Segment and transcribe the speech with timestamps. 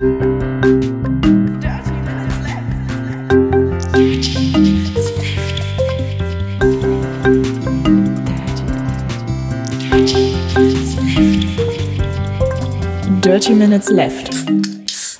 [0.00, 0.16] Dirty
[13.52, 14.30] Minutes Left.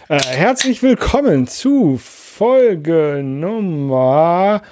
[0.08, 4.62] Äh, herzlich willkommen zu Folge Nummer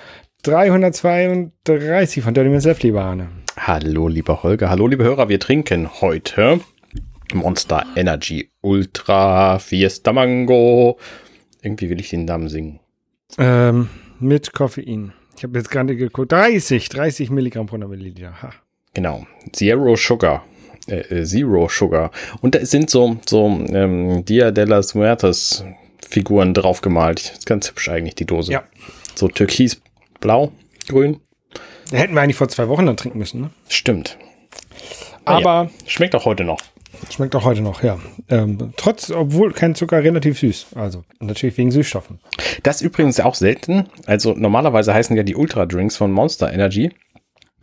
[0.45, 3.29] 332 von Dirty Minutes Left, lieber Arne.
[3.59, 4.71] Hallo, lieber Holger.
[4.71, 5.29] Hallo, liebe Hörer.
[5.29, 6.61] Wir trinken heute
[7.35, 10.99] Monster Energy Ultra Fiesta Mango.
[11.63, 12.81] Irgendwie will ich den Namen singen.
[13.39, 13.89] Ähm,
[14.21, 15.13] mit Koffein.
[15.37, 16.33] Ich habe jetzt gerade geguckt.
[16.33, 18.43] 30, 30 Milligramm pro Milliliter.
[18.43, 18.53] Ha.
[18.95, 19.27] Genau.
[19.53, 20.45] Zero Sugar.
[20.87, 22.11] Äh, Zero Sugar.
[22.41, 25.65] Und da sind so, so ähm, Dia de las Muertes
[26.09, 27.21] Figuren draufgemalt.
[27.21, 28.53] Ist ganz hübsch eigentlich, die Dose.
[28.53, 28.65] Ja.
[29.15, 29.81] So türkis,
[30.21, 30.53] blau,
[30.89, 31.21] grün.
[31.93, 33.51] Hätten wir eigentlich vor zwei Wochen dann trinken müssen, ne?
[33.69, 34.19] Stimmt.
[35.25, 35.71] Aber ja.
[35.87, 36.61] schmeckt auch heute noch.
[37.11, 37.99] Schmeckt auch heute noch, ja.
[38.29, 40.69] Ähm, trotz, obwohl kein Zucker, relativ süß.
[40.75, 42.21] Also natürlich wegen Süßstoffen.
[42.63, 43.89] Das übrigens auch selten.
[44.07, 46.91] Also normalerweise heißen ja die Ultra Drinks von Monster Energy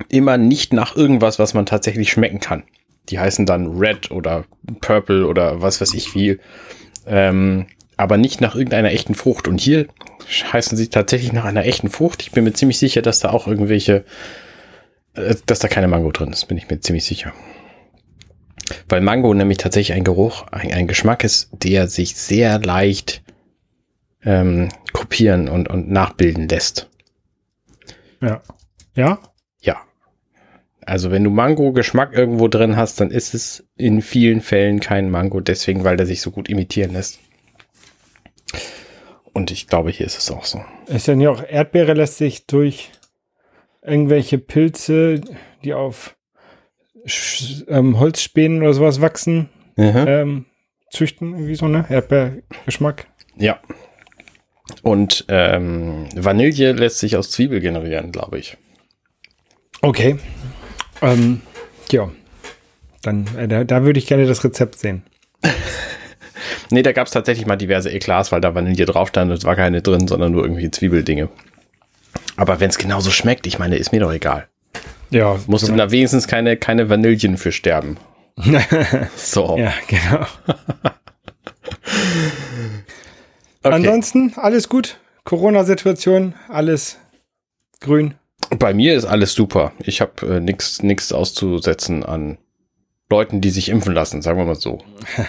[0.10, 2.64] immer nicht nach irgendwas, was man tatsächlich schmecken kann.
[3.10, 4.46] Die heißen dann Red oder
[4.82, 6.40] Purple oder was weiß ich wie.
[7.08, 7.68] Ähm,
[7.98, 9.48] aber nicht nach irgendeiner echten Frucht.
[9.48, 9.88] Und hier
[10.52, 12.24] heißen sie tatsächlich nach einer echten Frucht.
[12.24, 14.04] Ich bin mir ziemlich sicher, dass da auch irgendwelche,
[15.14, 17.32] äh, dass da keine Mango drin ist, bin ich mir ziemlich sicher.
[18.90, 23.24] Weil Mango nämlich tatsächlich ein Geruch, ein, ein Geschmack ist, der sich sehr leicht
[24.24, 26.90] ähm, kopieren und, und nachbilden lässt.
[28.22, 28.42] Ja.
[28.96, 29.20] Ja?
[29.62, 29.82] Ja.
[30.86, 35.40] Also wenn du Mango-Geschmack irgendwo drin hast, dann ist es in vielen Fällen kein Mango,
[35.40, 37.20] deswegen, weil der sich so gut imitieren lässt.
[39.34, 40.64] Und ich glaube, hier ist es auch so.
[40.88, 42.92] Ist denn ja auch Erdbeere lässt sich durch
[43.82, 45.22] irgendwelche Pilze,
[45.64, 46.16] die auf
[47.06, 50.46] Sch ähm, Holzspänen oder sowas wachsen, ähm,
[50.90, 51.86] züchten, irgendwie so, ne?
[51.90, 53.08] Erdbeergeschmack.
[53.38, 53.60] Ja.
[54.82, 58.58] Und ähm, Vanille lässt sich aus Zwiebel generieren, glaube ich.
[59.82, 60.18] Okay.
[61.02, 61.42] Ähm,
[61.92, 62.10] ja.
[63.02, 65.04] Dann, äh, da, da würde ich gerne das Rezept sehen.
[66.72, 69.44] Nee, da gab es tatsächlich mal diverse Eklas, weil da Vanille drauf stand und es
[69.44, 71.30] war keine drin, sondern nur irgendwie Zwiebeldinge.
[72.38, 74.48] Aber wenn es genauso schmeckt, ich meine, ist mir doch egal.
[75.10, 75.40] Ja.
[75.48, 77.98] Musst du da wenigstens keine, keine Vanillen für sterben.
[79.16, 79.58] So.
[79.58, 80.26] Ja, genau.
[83.64, 83.76] okay.
[83.76, 84.98] Ansonsten alles gut.
[85.24, 87.00] Corona-Situation, alles
[87.80, 88.16] grün.
[88.60, 89.72] Bei mir ist alles super.
[89.80, 92.38] Ich habe äh, nichts auszusetzen an
[93.10, 94.80] Leuten, die sich impfen lassen, sagen wir mal so.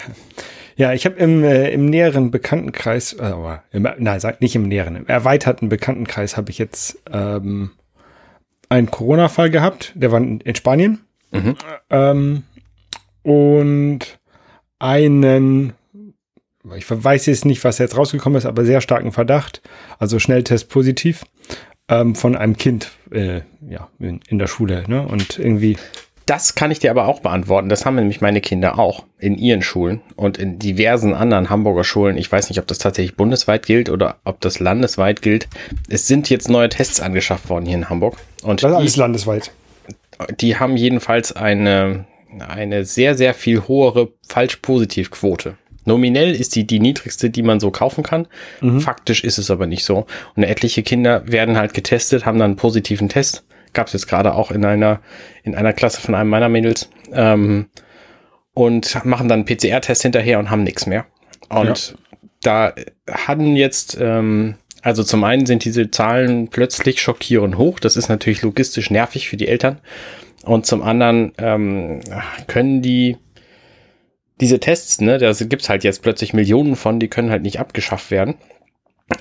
[0.79, 4.95] Ja, ich habe im, äh, im näheren Bekanntenkreis, äh, aber im, nein, nicht im näheren,
[4.95, 7.71] im erweiterten Bekanntenkreis habe ich jetzt ähm,
[8.69, 9.93] einen Corona-Fall gehabt.
[9.95, 10.99] Der war in, Spanien.
[11.31, 11.55] Mhm.
[11.89, 12.43] Ähm,
[13.23, 14.19] und
[14.79, 15.73] einen,
[16.75, 19.61] ich weiß jetzt nicht, was jetzt rausgekommen ist, aber sehr starken Verdacht,
[19.99, 21.25] also Schnelltest positiv,
[21.89, 24.83] ähm, von einem Kind äh, ja, in, in der Schule.
[24.87, 25.05] Ne?
[25.07, 25.77] Und irgendwie,
[26.27, 27.69] Das kann ich dir aber auch beantworten.
[27.69, 32.17] Das haben nämlich meine Kinder auch in ihren Schulen und in diversen anderen Hamburger Schulen.
[32.17, 35.47] Ich weiß nicht, ob das tatsächlich bundesweit gilt oder ob das landesweit gilt.
[35.87, 38.17] Es sind jetzt neue Tests angeschafft worden hier in Hamburg.
[38.43, 39.51] Und das ist die, alles landesweit.
[40.39, 42.05] die haben jedenfalls eine,
[42.39, 45.57] eine sehr, sehr viel höhere Falsch-Positiv-Quote.
[45.85, 48.27] Nominell ist die die niedrigste, die man so kaufen kann.
[48.81, 50.05] Faktisch ist es aber nicht so.
[50.35, 53.45] Und etliche Kinder werden halt getestet, haben dann einen positiven Test.
[53.71, 54.99] Gab es jetzt gerade auch in einer,
[55.43, 56.89] in einer Klasse von einem meiner Mädels.
[57.13, 57.67] Ähm,
[58.53, 61.05] und machen dann einen PCR-Test hinterher und haben nichts mehr.
[61.47, 61.95] Und
[62.41, 62.73] da
[63.09, 64.55] hatten jetzt, ähm,
[64.87, 67.77] also zum einen sind diese Zahlen plötzlich schockierend hoch.
[67.77, 69.79] Das ist natürlich logistisch nervig für die Eltern.
[70.45, 71.99] Und zum anderen ähm,
[72.47, 73.17] können die
[74.39, 78.11] diese Tests, ne, da gibt's halt jetzt plötzlich Millionen von, die können halt nicht abgeschafft
[78.11, 78.35] werden.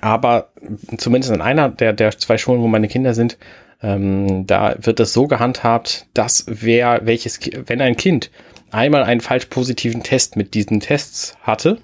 [0.01, 0.53] Aber
[0.99, 3.37] zumindest in einer der, der zwei Schulen, wo meine Kinder sind,
[3.83, 8.31] ähm, da wird es so gehandhabt, dass wer, welches, wenn ein Kind
[8.71, 11.79] einmal einen falsch positiven Test mit diesen Tests hatte,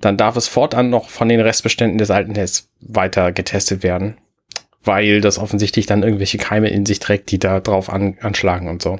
[0.00, 4.16] dann darf es fortan noch von den Restbeständen des alten Tests weiter getestet werden,
[4.84, 8.82] weil das offensichtlich dann irgendwelche Keime in sich trägt, die da drauf an, anschlagen und
[8.82, 8.98] so.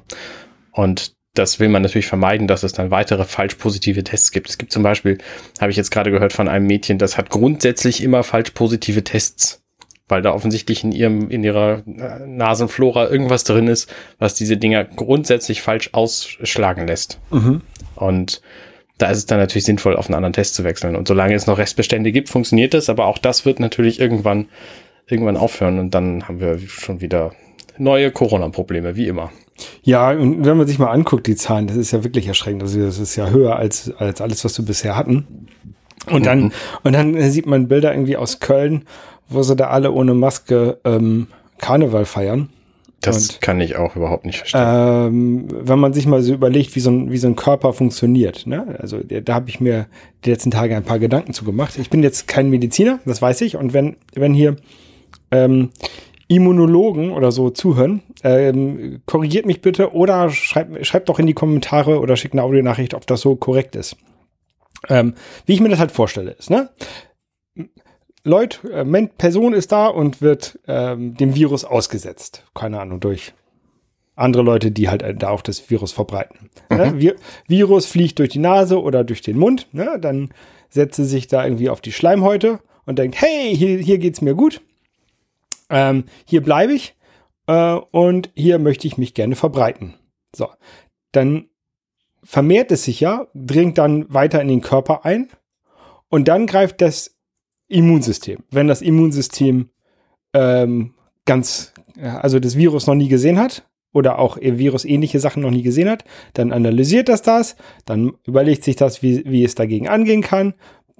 [0.72, 4.48] Und das will man natürlich vermeiden, dass es dann weitere falsch positive Tests gibt.
[4.48, 5.18] Es gibt zum Beispiel,
[5.60, 9.62] habe ich jetzt gerade gehört von einem Mädchen, das hat grundsätzlich immer falsch positive Tests,
[10.08, 15.62] weil da offensichtlich in ihrem, in ihrer Nasenflora irgendwas drin ist, was diese Dinger grundsätzlich
[15.62, 17.20] falsch ausschlagen lässt.
[17.94, 18.42] Und
[19.00, 20.96] da ist es dann natürlich sinnvoll, auf einen anderen Test zu wechseln.
[20.96, 24.48] Und solange es noch Restbestände gibt, funktioniert das, aber auch das wird natürlich irgendwann,
[25.06, 27.32] irgendwann aufhören und dann haben wir schon wieder
[27.78, 29.32] neue Corona-Probleme, wie immer.
[29.82, 32.62] Ja, und wenn man sich mal anguckt, die Zahlen, das ist ja wirklich erschreckend.
[32.62, 35.46] Also das ist ja höher als, als alles, was wir bisher hatten.
[36.10, 36.52] Und dann, mhm.
[36.82, 38.84] und dann sieht man Bilder irgendwie aus Köln,
[39.28, 42.50] wo sie da alle ohne Maske ähm, Karneval feiern.
[43.00, 44.60] Das und, kann ich auch überhaupt nicht verstehen.
[44.62, 48.46] Ähm, wenn man sich mal so überlegt, wie so ein, wie so ein Körper funktioniert.
[48.46, 48.76] Ne?
[48.78, 49.86] Also da habe ich mir
[50.24, 51.78] die letzten Tage ein paar Gedanken zu gemacht.
[51.78, 53.56] Ich bin jetzt kein Mediziner, das weiß ich.
[53.56, 54.56] Und wenn, wenn hier
[55.30, 55.70] ähm,
[56.28, 62.00] Immunologen oder so zuhören, ähm, korrigiert mich bitte oder schreibt, schreibt doch in die Kommentare
[62.00, 63.96] oder schickt eine Audionachricht, ob das so korrekt ist.
[64.88, 65.14] Ähm,
[65.46, 66.70] wie ich mir das halt vorstelle, ist, ne?
[68.24, 72.44] Leute, äh, Person ist da und wird ähm, dem Virus ausgesetzt.
[72.54, 73.32] Keine Ahnung, durch
[74.14, 76.50] andere Leute, die halt äh, da auch das Virus verbreiten.
[76.68, 76.86] Ne?
[76.92, 76.98] Mhm.
[76.98, 77.16] Ne?
[77.46, 79.98] Virus fliegt durch die Nase oder durch den Mund, ne?
[80.00, 80.30] dann
[80.68, 84.34] setzt sie sich da irgendwie auf die Schleimhäute und denkt, hey, hier, hier geht's mir
[84.34, 84.60] gut.
[85.68, 86.94] Ähm, hier bleibe ich
[87.46, 89.94] äh, und hier möchte ich mich gerne verbreiten.
[90.34, 90.48] So,
[91.12, 91.48] dann
[92.22, 95.28] vermehrt es sich ja, dringt dann weiter in den Körper ein
[96.08, 97.16] und dann greift das
[97.70, 98.40] Immunsystem.
[98.50, 99.70] Wenn das Immunsystem
[100.34, 100.94] ähm,
[101.24, 105.62] ganz, also das Virus noch nie gesehen hat oder auch Virus ähnliche Sachen noch nie
[105.62, 107.56] gesehen hat, dann analysiert das das,
[107.86, 110.54] dann überlegt sich das, wie, wie es dagegen angehen kann,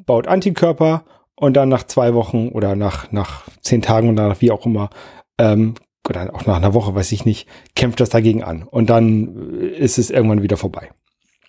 [0.06, 4.50] baut Antikörper und dann nach zwei Wochen oder nach, nach zehn Tagen oder nach wie
[4.50, 4.90] auch immer,
[5.38, 5.75] ähm,
[6.08, 8.62] oder auch nach einer Woche, weiß ich nicht, kämpft das dagegen an.
[8.62, 10.90] Und dann ist es irgendwann wieder vorbei.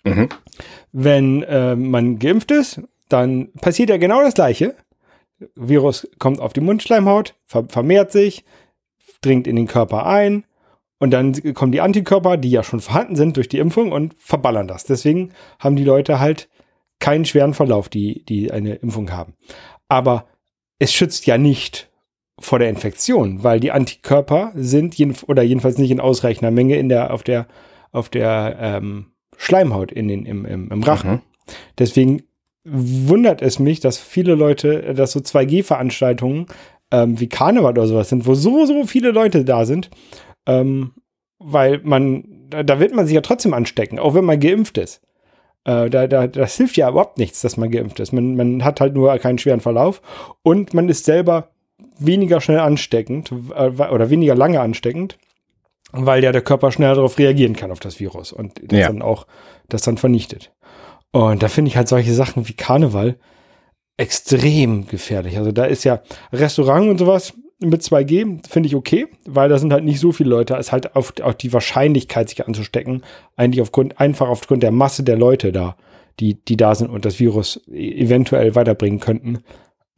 [0.04, 0.28] Mhm.
[0.92, 4.74] Wenn äh, man geimpft ist, dann passiert ja genau das Gleiche.
[5.54, 8.44] Virus kommt auf die Mundschleimhaut, ver vermehrt sich,
[9.20, 10.44] dringt in den Körper ein
[10.98, 14.68] und dann kommen die Antikörper, die ja schon vorhanden sind durch die Impfung und verballern
[14.68, 14.84] das.
[14.84, 16.48] Deswegen haben die Leute halt
[17.00, 19.34] keinen schweren Verlauf, die, die eine Impfung haben.
[19.88, 20.26] Aber
[20.78, 21.90] es schützt ja nicht
[22.38, 24.96] vor der Infektion, weil die Antikörper sind
[25.26, 27.46] oder jedenfalls nicht in ausreichender Menge in der, auf der,
[27.90, 31.10] auf der ähm, Schleimhaut in den, im, im, im Rachen.
[31.10, 31.20] Mhm.
[31.78, 32.22] Deswegen
[32.64, 36.46] wundert es mich, dass viele Leute, dass so 2G-Veranstaltungen
[36.90, 39.90] ähm, wie Karneval oder sowas sind, wo so, so viele Leute da sind,
[40.46, 40.92] ähm,
[41.38, 45.00] weil man, da, da, wird man sich ja trotzdem anstecken, auch wenn man geimpft ist.
[45.64, 48.12] Äh, da, da, das hilft ja überhaupt nichts, dass man geimpft ist.
[48.12, 50.02] Man, man hat halt nur keinen schweren Verlauf
[50.42, 51.48] und man ist selber
[51.98, 55.18] weniger schnell ansteckend äh, oder weniger lange ansteckend,
[55.92, 58.86] weil ja der Körper schneller darauf reagieren kann auf das Virus und das ja.
[58.88, 59.26] dann auch
[59.68, 60.52] das dann vernichtet.
[61.12, 63.16] Und da finde ich halt solche Sachen wie Karneval
[63.96, 65.36] extrem gefährlich.
[65.36, 69.72] Also da ist ja Restaurant und sowas mit 2G, finde ich okay, weil da sind
[69.72, 70.54] halt nicht so viele Leute.
[70.54, 73.02] Es ist halt auf, auf die Wahrscheinlichkeit, sich anzustecken,
[73.36, 75.76] eigentlich aufgrund, einfach aufgrund der Masse der Leute da,
[76.18, 79.44] die, die da sind und das Virus e-, eventuell weiterbringen könnten,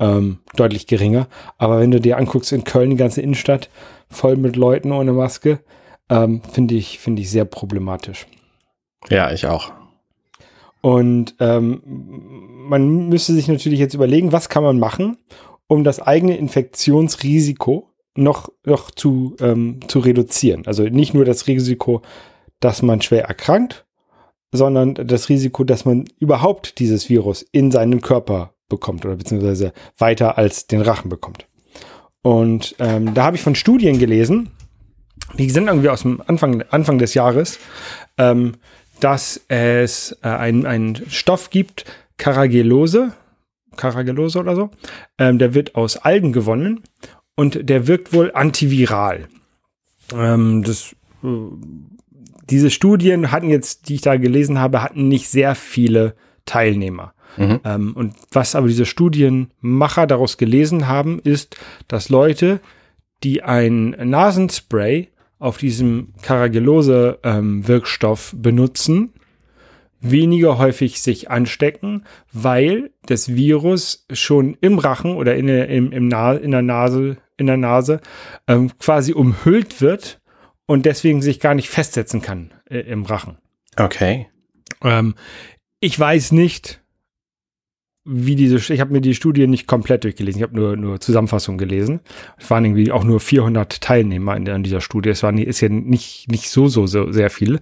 [0.00, 1.28] ähm, deutlich geringer.
[1.56, 3.70] Aber wenn du dir anguckst in Köln, die ganze Innenstadt,
[4.10, 5.60] voll mit Leuten ohne Maske,
[6.10, 8.26] ähm, finde ich, finde ich sehr problematisch.
[9.08, 9.72] Ja, ich auch.
[10.84, 11.80] Und ähm,
[12.68, 15.16] man müsste sich natürlich jetzt überlegen, was kann man machen,
[15.66, 20.66] um das eigene Infektionsrisiko noch, noch zu, ähm, zu reduzieren.
[20.66, 22.02] Also nicht nur das Risiko,
[22.60, 23.86] dass man schwer erkrankt,
[24.52, 30.36] sondern das Risiko, dass man überhaupt dieses Virus in seinen Körper bekommt oder beziehungsweise weiter
[30.36, 31.48] als den Rachen bekommt.
[32.20, 34.50] Und ähm, da habe ich von Studien gelesen,
[35.38, 37.58] die sind irgendwie aus dem Anfang, Anfang des Jahres,
[38.18, 38.52] ähm,
[39.04, 41.84] dass es äh, einen Stoff gibt,
[42.16, 43.12] Caragellose,
[43.76, 44.70] Caragellose oder so,
[45.18, 46.80] ähm, der wird aus Algen gewonnen
[47.34, 49.28] und der wirkt wohl antiviral.
[50.14, 51.26] Ähm, das, äh,
[52.48, 56.14] diese Studien hatten jetzt, die ich da gelesen habe, hatten nicht sehr viele
[56.46, 57.12] Teilnehmer.
[57.36, 57.60] Mhm.
[57.62, 62.58] Ähm, und was aber diese Studienmacher daraus gelesen haben, ist, dass Leute,
[63.22, 65.08] die ein Nasenspray
[65.44, 69.12] auf diesem Caragellose-Wirkstoff ähm, benutzen,
[70.00, 76.08] weniger häufig sich anstecken, weil das Virus schon im Rachen oder in der, im, im
[76.08, 78.00] Na in der Nase, in der Nase
[78.48, 80.22] ähm, quasi umhüllt wird
[80.66, 83.36] und deswegen sich gar nicht festsetzen kann äh, im Rachen.
[83.76, 84.28] Okay.
[84.82, 85.14] Ähm,
[85.80, 86.82] ich weiß nicht,
[88.04, 91.58] wie diese, ich habe mir die Studie nicht komplett durchgelesen, ich habe nur, nur Zusammenfassungen
[91.58, 92.00] gelesen.
[92.38, 95.08] Es waren irgendwie auch nur 400 Teilnehmer in, in dieser Studie.
[95.08, 97.60] Es war nicht, ist ja nicht, nicht so, so, so sehr viel.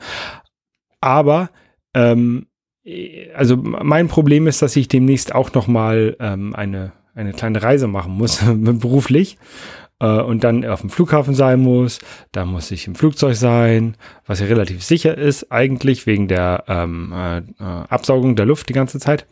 [1.00, 1.50] Aber,
[1.94, 2.46] ähm,
[3.34, 7.86] also mein Problem ist, dass ich demnächst auch noch mal ähm, eine, eine kleine Reise
[7.86, 11.98] machen muss, beruflich äh, und dann auf dem Flughafen sein muss.
[12.32, 17.12] Da muss ich im Flugzeug sein, was ja relativ sicher ist, eigentlich wegen der ähm,
[17.12, 19.26] äh, äh, Absaugung der Luft die ganze Zeit.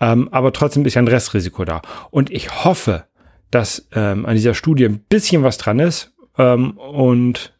[0.00, 1.82] Ähm, aber trotzdem ist ja ein Restrisiko da.
[2.10, 3.04] Und ich hoffe,
[3.50, 7.52] dass ähm, an dieser Studie ein bisschen was dran ist ähm, und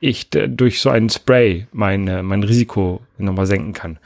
[0.00, 3.98] ich durch so einen Spray mein, mein Risiko nochmal senken kann.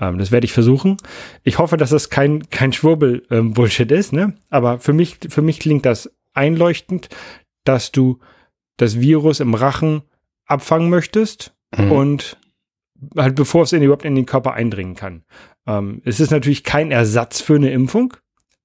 [0.00, 0.96] Ähm, das werde ich versuchen.
[1.44, 4.34] Ich hoffe, dass das kein, kein Schwurbel-Bullshit ähm, ist, ne?
[4.50, 7.08] Aber für mich, für mich klingt das einleuchtend,
[7.68, 8.18] dass du
[8.76, 10.02] das Virus im Rachen
[10.46, 11.92] abfangen möchtest mhm.
[11.92, 12.38] und
[13.16, 15.22] halt bevor es in, überhaupt in den Körper eindringen kann.
[15.66, 18.14] Ähm, es ist natürlich kein Ersatz für eine Impfung,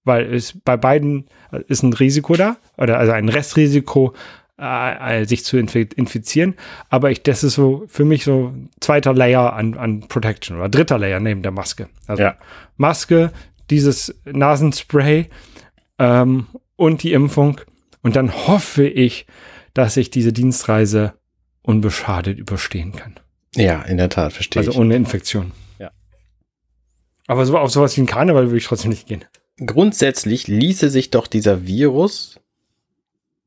[0.04, 4.14] weil es bei beiden äh, ist ein Risiko da, oder also ein Restrisiko,
[4.60, 6.56] äh, äh, sich zu infizieren.
[6.90, 11.00] Aber ich, das ist so für mich so zweiter Layer an, an Protection oder dritter
[11.00, 11.90] Layer neben der Maske.
[12.06, 12.36] Also ja.
[12.78, 13.32] Maske,
[13.72, 15.30] dieses Nasenspray
[15.98, 17.60] ähm, und die Impfung.
[18.02, 19.26] Und dann hoffe ich,
[19.74, 21.14] dass ich diese Dienstreise
[21.62, 23.20] unbeschadet überstehen kann.
[23.56, 24.78] Ja, in der Tat, verstehe also ich.
[24.78, 25.52] Also ohne Infektion.
[25.80, 25.92] Ja.
[27.28, 29.26] Aber so auf sowas wie ein Karneval würde ich trotzdem nicht gehen.
[29.64, 32.40] Grundsätzlich ließe sich doch dieser Virus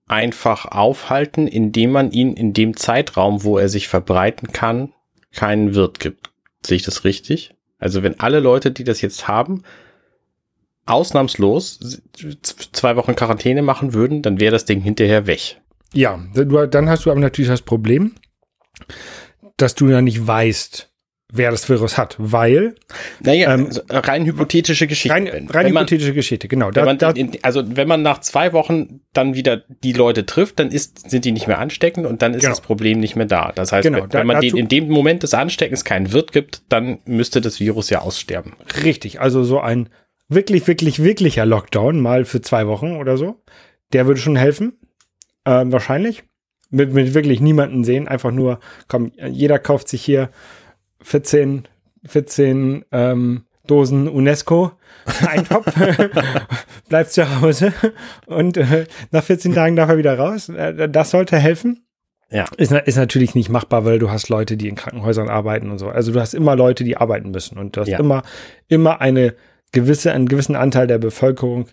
[0.07, 4.93] einfach aufhalten, indem man ihn in dem Zeitraum, wo er sich verbreiten kann,
[5.33, 6.31] keinen Wirt gibt.
[6.65, 7.55] Sehe ich das richtig?
[7.79, 9.63] Also wenn alle Leute, die das jetzt haben,
[10.87, 12.01] ausnahmslos
[12.73, 15.61] zwei Wochen Quarantäne machen würden, dann wäre das Ding hinterher weg.
[15.93, 18.15] Ja, dann hast du aber natürlich das Problem,
[19.57, 20.91] dass du ja nicht weißt,
[21.33, 22.75] wer das Virus hat, weil.
[23.21, 25.15] Naja, ähm, also rein hypothetische Geschichte.
[25.15, 26.71] Rein, rein hypothetische man, Geschichte, genau.
[26.71, 27.13] Da, man, da,
[27.43, 31.33] also wenn man nach zwei Wochen dann wieder die Leute trifft, dann ist, sind die
[31.33, 32.53] nicht mehr ansteckend und dann ist genau.
[32.53, 33.53] das Problem nicht mehr da.
[33.55, 36.33] Das heißt, genau, wenn, da, wenn man den in dem Moment des Ansteckens keinen Wirt
[36.33, 38.55] gibt, dann müsste das Virus ja aussterben.
[38.83, 39.89] Richtig, also so ein
[40.29, 43.43] wirklich, wirklich, wirklicher Lockdown, mal für zwei Wochen oder so,
[43.93, 44.79] der würde schon helfen.
[45.45, 46.25] Ähm, wahrscheinlich.
[46.71, 50.31] Mit, mit wirklich niemanden sehen, einfach nur, komm, jeder kauft sich hier
[51.03, 51.69] 14,
[52.05, 54.73] 14 ähm, Dosen UNESCO
[55.27, 55.73] Eintopf,
[56.89, 57.73] bleibt zu Hause
[58.27, 60.49] und äh, nach 14 Tagen darf er wieder raus.
[60.49, 61.85] Äh, das sollte helfen.
[62.31, 62.47] Ja.
[62.57, 65.89] Ist, ist natürlich nicht machbar, weil du hast Leute, die in Krankenhäusern arbeiten und so.
[65.89, 67.99] Also du hast immer Leute, die arbeiten müssen und du hast ja.
[67.99, 68.23] immer,
[68.67, 69.35] immer eine
[69.75, 71.67] gewisse, einen gewissen Anteil der Bevölkerung,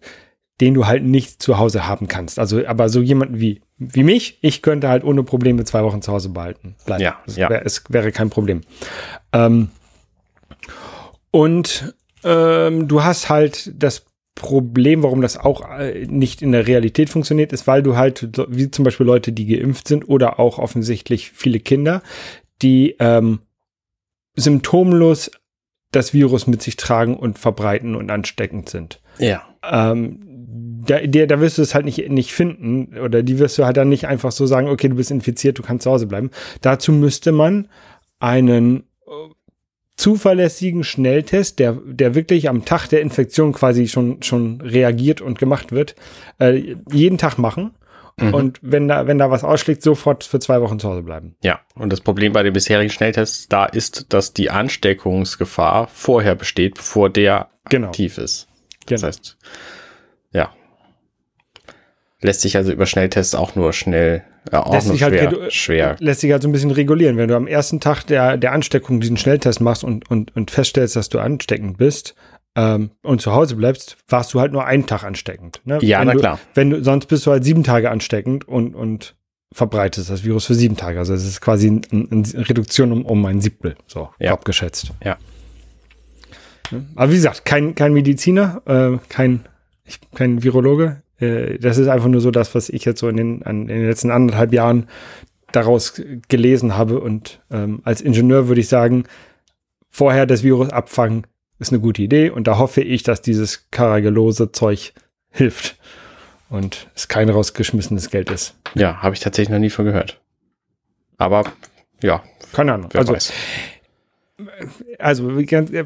[0.59, 2.37] den du halt nicht zu Hause haben kannst.
[2.37, 6.11] Also, aber so jemanden wie, wie mich, ich könnte halt ohne Probleme zwei Wochen zu
[6.11, 6.75] Hause behalten.
[6.85, 7.01] Bleiben.
[7.03, 7.49] Ja, es, ja.
[7.49, 8.61] Wär, es wäre kein Problem.
[9.31, 9.69] Ähm,
[11.31, 14.05] und ähm, du hast halt das
[14.35, 18.69] Problem, warum das auch äh, nicht in der Realität funktioniert, ist, weil du halt, wie
[18.69, 22.01] zum Beispiel Leute, die geimpft sind oder auch offensichtlich viele Kinder,
[22.61, 23.39] die ähm,
[24.35, 25.31] symptomlos
[25.91, 29.01] das Virus mit sich tragen und verbreiten und ansteckend sind.
[29.19, 29.43] Ja.
[29.69, 30.19] Ähm,
[30.87, 33.77] da, der, da wirst du es halt nicht, nicht finden oder die wirst du halt
[33.77, 36.31] dann nicht einfach so sagen, okay, du bist infiziert, du kannst zu Hause bleiben.
[36.61, 37.67] Dazu müsste man
[38.19, 39.11] einen äh,
[39.97, 45.71] zuverlässigen Schnelltest, der, der wirklich am Tag der Infektion quasi schon, schon reagiert und gemacht
[45.71, 45.95] wird,
[46.39, 47.71] äh, jeden Tag machen.
[48.21, 48.33] Mhm.
[48.33, 51.35] Und wenn da, wenn da was ausschlägt, sofort für zwei Wochen zu Hause bleiben.
[51.43, 56.75] Ja, und das Problem bei den bisherigen Schnelltests da ist, dass die Ansteckungsgefahr vorher besteht,
[56.75, 57.87] bevor der genau.
[57.87, 58.47] aktiv ist.
[58.85, 59.07] Das genau.
[59.07, 59.37] heißt,
[60.31, 60.51] ja,
[62.23, 65.31] Lässt sich also über Schnelltests auch nur schnell, äh, auch lässt nur sich halt schwer,
[65.31, 65.95] halt, schwer.
[65.99, 67.17] Lässt sich halt so ein bisschen regulieren.
[67.17, 70.95] Wenn du am ersten Tag der, der Ansteckung diesen Schnelltest machst und, und, und feststellst,
[70.95, 72.13] dass du ansteckend bist,
[72.55, 75.61] ähm, und zu Hause bleibst, warst du halt nur einen Tag ansteckend.
[75.63, 75.79] Ne?
[75.81, 76.39] Ja, wenn na du, klar.
[76.53, 79.15] Wenn du, sonst bist du halt sieben Tage ansteckend und, und
[79.53, 80.99] verbreitest das Virus für sieben Tage.
[80.99, 84.31] Also es ist quasi eine ein Reduktion um, um ein Siebtel, so ja.
[84.33, 84.91] abgeschätzt.
[85.03, 85.17] Ja.
[86.95, 89.45] Aber wie gesagt, kein, kein Mediziner, äh, kein,
[89.83, 91.01] ich, kein Virologe.
[91.19, 93.79] Äh, das ist einfach nur so das, was ich jetzt so in den, an, in
[93.79, 94.87] den letzten anderthalb Jahren
[95.51, 96.99] daraus gelesen habe.
[96.99, 99.03] Und ähm, als Ingenieur würde ich sagen,
[99.89, 101.27] vorher das Virus abfangen
[101.61, 102.29] ist eine gute Idee.
[102.29, 104.93] Und da hoffe ich, dass dieses karagelose Zeug
[105.29, 105.77] hilft
[106.49, 108.57] und es kein rausgeschmissenes Geld ist.
[108.75, 110.19] Ja, habe ich tatsächlich noch nie von gehört.
[111.17, 111.43] Aber
[112.01, 112.89] ja, keine Ahnung.
[112.93, 113.31] Also, weiß.
[114.97, 115.29] also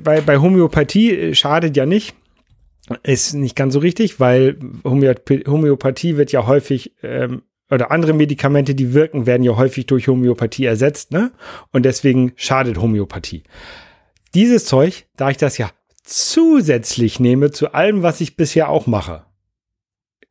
[0.03, 2.15] bei, bei Homöopathie schadet ja nicht.
[3.03, 8.93] Ist nicht ganz so richtig, weil Homöopathie wird ja häufig ähm, oder andere Medikamente, die
[8.93, 11.31] wirken, werden ja häufig durch Homöopathie ersetzt, ne?
[11.71, 13.43] Und deswegen schadet Homöopathie.
[14.35, 15.71] Dieses Zeug, da ich das ja
[16.03, 19.23] zusätzlich nehme zu allem, was ich bisher auch mache,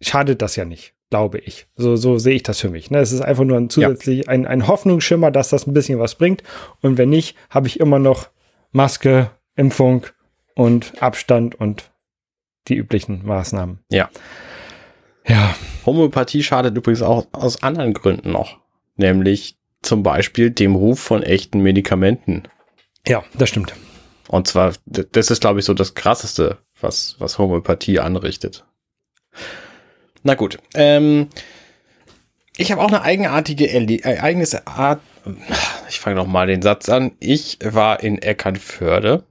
[0.01, 1.67] schadet das ja nicht, glaube ich.
[1.75, 2.91] So, so sehe ich das für mich.
[2.91, 2.99] Ne?
[2.99, 4.29] Es ist einfach nur ein zusätzlich ja.
[4.29, 6.43] ein, ein Hoffnungsschimmer, dass das ein bisschen was bringt.
[6.83, 8.29] Und wenn nicht, habe ich immer noch
[8.73, 10.07] Maske, Impfung
[10.55, 11.91] und Abstand und
[12.69, 13.79] die üblichen Maßnahmen.
[13.91, 14.11] Ja.
[15.27, 15.55] Ja.
[15.87, 18.59] Homöopathie schadet übrigens auch aus anderen Gründen noch.
[18.97, 22.43] Nämlich zum Beispiel dem Ruf von echten Medikamenten.
[23.07, 23.75] Ja, das stimmt.
[24.29, 28.65] Und zwar, das ist, glaube ich, so das Krasseste, was, was Homöopathie anrichtet.
[30.23, 30.59] Na gut.
[30.75, 31.29] Ähm,
[32.57, 35.01] ich habe auch eine eigenartige Erle äh, eigenes Art.
[35.89, 37.13] Ich fange noch mal den Satz an.
[37.21, 39.25] Ich war in Eckernförde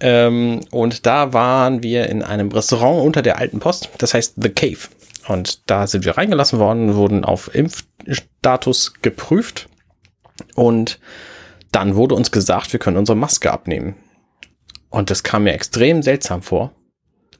[0.00, 4.50] Ähm, und da waren wir in einem Restaurant unter der alten Post, das heißt The
[4.50, 4.88] Cave.
[5.28, 9.68] Und da sind wir reingelassen worden, wurden auf Impfstatus geprüft.
[10.54, 10.98] Und
[11.72, 13.94] dann wurde uns gesagt, wir können unsere Maske abnehmen.
[14.90, 16.72] Und das kam mir extrem seltsam vor.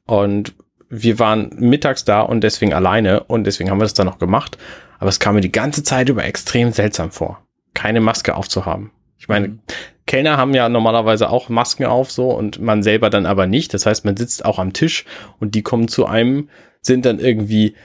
[0.06, 0.54] Und
[0.88, 4.58] wir waren mittags da und deswegen alleine und deswegen haben wir das dann noch gemacht.
[4.98, 7.42] Aber es kam mir die ganze Zeit über extrem seltsam vor,
[7.74, 8.90] keine Maske aufzuhaben.
[9.18, 9.60] Ich meine, mhm.
[10.06, 13.72] Kellner haben ja normalerweise auch Masken auf so und man selber dann aber nicht.
[13.72, 15.04] Das heißt, man sitzt auch am Tisch
[15.38, 16.48] und die kommen zu einem,
[16.82, 17.76] sind dann irgendwie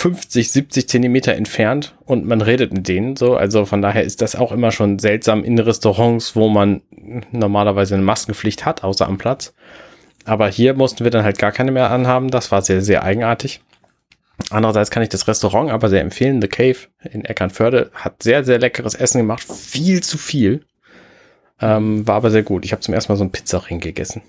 [0.00, 3.36] 50, 70 Zentimeter entfernt und man redet mit denen so.
[3.36, 6.80] Also von daher ist das auch immer schon seltsam in Restaurants, wo man
[7.32, 9.52] normalerweise eine Maskenpflicht hat, außer am Platz.
[10.24, 12.30] Aber hier mussten wir dann halt gar keine mehr anhaben.
[12.30, 13.60] Das war sehr, sehr eigenartig.
[14.48, 16.40] Andererseits kann ich das Restaurant aber sehr empfehlen.
[16.40, 16.78] The Cave
[17.12, 19.44] in Eckernförde hat sehr, sehr leckeres Essen gemacht.
[19.52, 20.64] Viel zu viel.
[21.60, 22.64] Ähm, war aber sehr gut.
[22.64, 24.22] Ich habe zum ersten Mal so einen Pizzaring gegessen.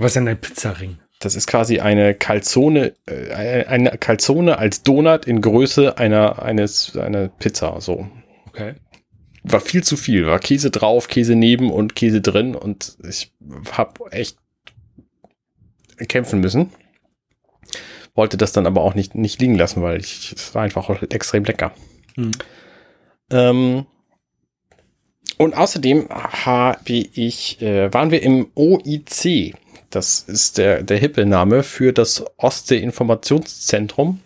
[0.00, 0.98] Was ist denn ein Pizzaring?
[1.20, 7.28] Das ist quasi eine Calzone, äh, eine Calzone als Donut in Größe einer, eines, einer
[7.28, 8.08] Pizza, so.
[8.46, 8.74] Okay.
[9.42, 10.26] War viel zu viel.
[10.26, 13.32] War Käse drauf, Käse neben und Käse drin und ich
[13.72, 14.38] habe echt
[16.08, 16.72] kämpfen müssen.
[18.14, 21.44] Wollte das dann aber auch nicht, nicht liegen lassen, weil ich, es war einfach extrem
[21.44, 21.72] lecker.
[22.16, 22.32] Mhm.
[23.30, 23.86] Ähm,
[25.36, 29.54] und außerdem habe ich, äh, waren wir im OIC.
[29.90, 34.20] Das ist der, der hippe Name für das Ostsee-Informationszentrum.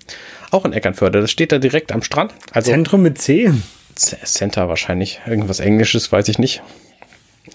[0.50, 1.20] Auch in Eckernförde.
[1.20, 2.34] Das steht da direkt am Strand.
[2.52, 3.52] Also Zentrum mit C?
[3.94, 5.20] Center wahrscheinlich.
[5.26, 6.62] Irgendwas Englisches, weiß ich nicht.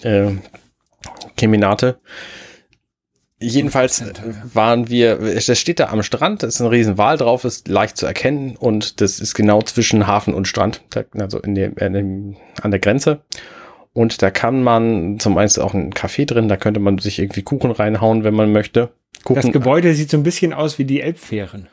[0.02, 0.32] Äh,
[1.36, 2.00] Keminate.
[3.40, 4.02] Jedenfalls
[4.52, 7.96] waren wir, das steht da am Strand, da ist ein riesen Wal drauf, ist leicht
[7.96, 10.80] zu erkennen und das ist genau zwischen Hafen und Strand,
[11.12, 13.22] also in dem, in dem, an der Grenze.
[13.98, 17.42] Und da kann man zum einen auch ein Café drin, da könnte man sich irgendwie
[17.42, 18.90] Kuchen reinhauen, wenn man möchte.
[19.24, 19.42] Kuchen.
[19.42, 21.66] Das Gebäude sieht so ein bisschen aus wie die Elbfähren.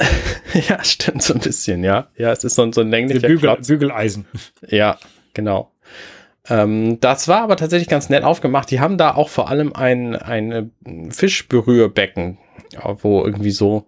[0.54, 2.08] ja, stimmt so ein bisschen, ja.
[2.16, 4.24] Ja, es ist so, so ein länglicher Bügel, Bügeleisen.
[4.66, 4.98] Ja,
[5.34, 5.72] genau.
[6.48, 8.70] Ähm, das war aber tatsächlich ganz nett aufgemacht.
[8.70, 10.70] Die haben da auch vor allem ein, ein
[11.10, 12.38] Fischberührbecken,
[13.02, 13.84] wo irgendwie so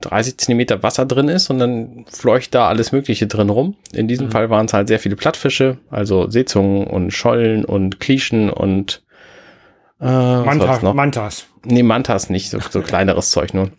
[0.00, 3.76] 30 Zentimeter Wasser drin ist und dann fleucht da alles Mögliche drin rum.
[3.92, 4.30] In diesem mhm.
[4.30, 9.02] Fall waren es halt sehr viele Plattfische, also Seezungen und Schollen und Klischen und
[10.00, 11.46] äh, Manta, Mantas.
[11.64, 13.70] Nee, Mantas nicht, so, so kleineres Zeug nur.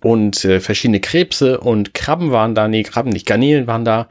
[0.00, 4.08] Und äh, verschiedene Krebse und Krabben waren da, nee, Krabben nicht, Garnelen waren da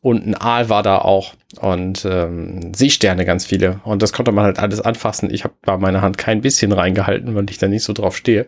[0.00, 3.80] und ein Aal war da auch und ähm, Seesterne ganz viele.
[3.84, 5.28] Und das konnte man halt alles anfassen.
[5.30, 8.46] Ich habe bei meiner Hand kein bisschen reingehalten, weil ich da nicht so drauf stehe.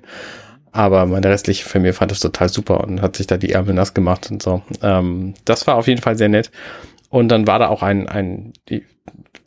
[0.72, 3.94] Aber meine restliche Familie fand das total super und hat sich da die Ärmel nass
[3.94, 4.62] gemacht und so.
[4.82, 6.50] Ähm, das war auf jeden Fall sehr nett.
[7.10, 8.54] Und dann war da auch ein, ein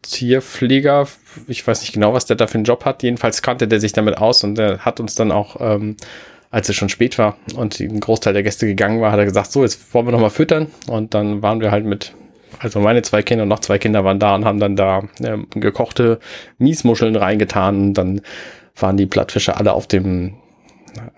[0.03, 1.07] Tierpfleger,
[1.47, 3.01] ich weiß nicht genau, was der da für einen Job hat.
[3.01, 5.97] Jedenfalls kannte der sich damit aus und der hat uns dann auch ähm,
[6.55, 9.51] als es schon spät war und ein Großteil der Gäste gegangen war, hat er gesagt,
[9.51, 10.67] so, jetzt wollen wir noch mal füttern.
[10.88, 12.13] Und dann waren wir halt mit,
[12.59, 15.38] also meine zwei Kinder und noch zwei Kinder waren da und haben dann da äh,
[15.59, 16.19] gekochte
[16.57, 17.88] Miesmuscheln reingetan.
[17.88, 18.21] Und dann
[18.77, 20.35] waren die Plattfische alle auf dem,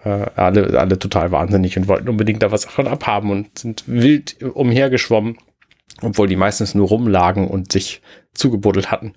[0.04, 4.42] äh, alle, alle total wahnsinnig und wollten unbedingt da was davon abhaben und sind wild
[4.44, 5.38] umhergeschwommen,
[6.02, 8.02] obwohl die meistens nur rumlagen und sich
[8.34, 9.14] zugebuddelt hatten.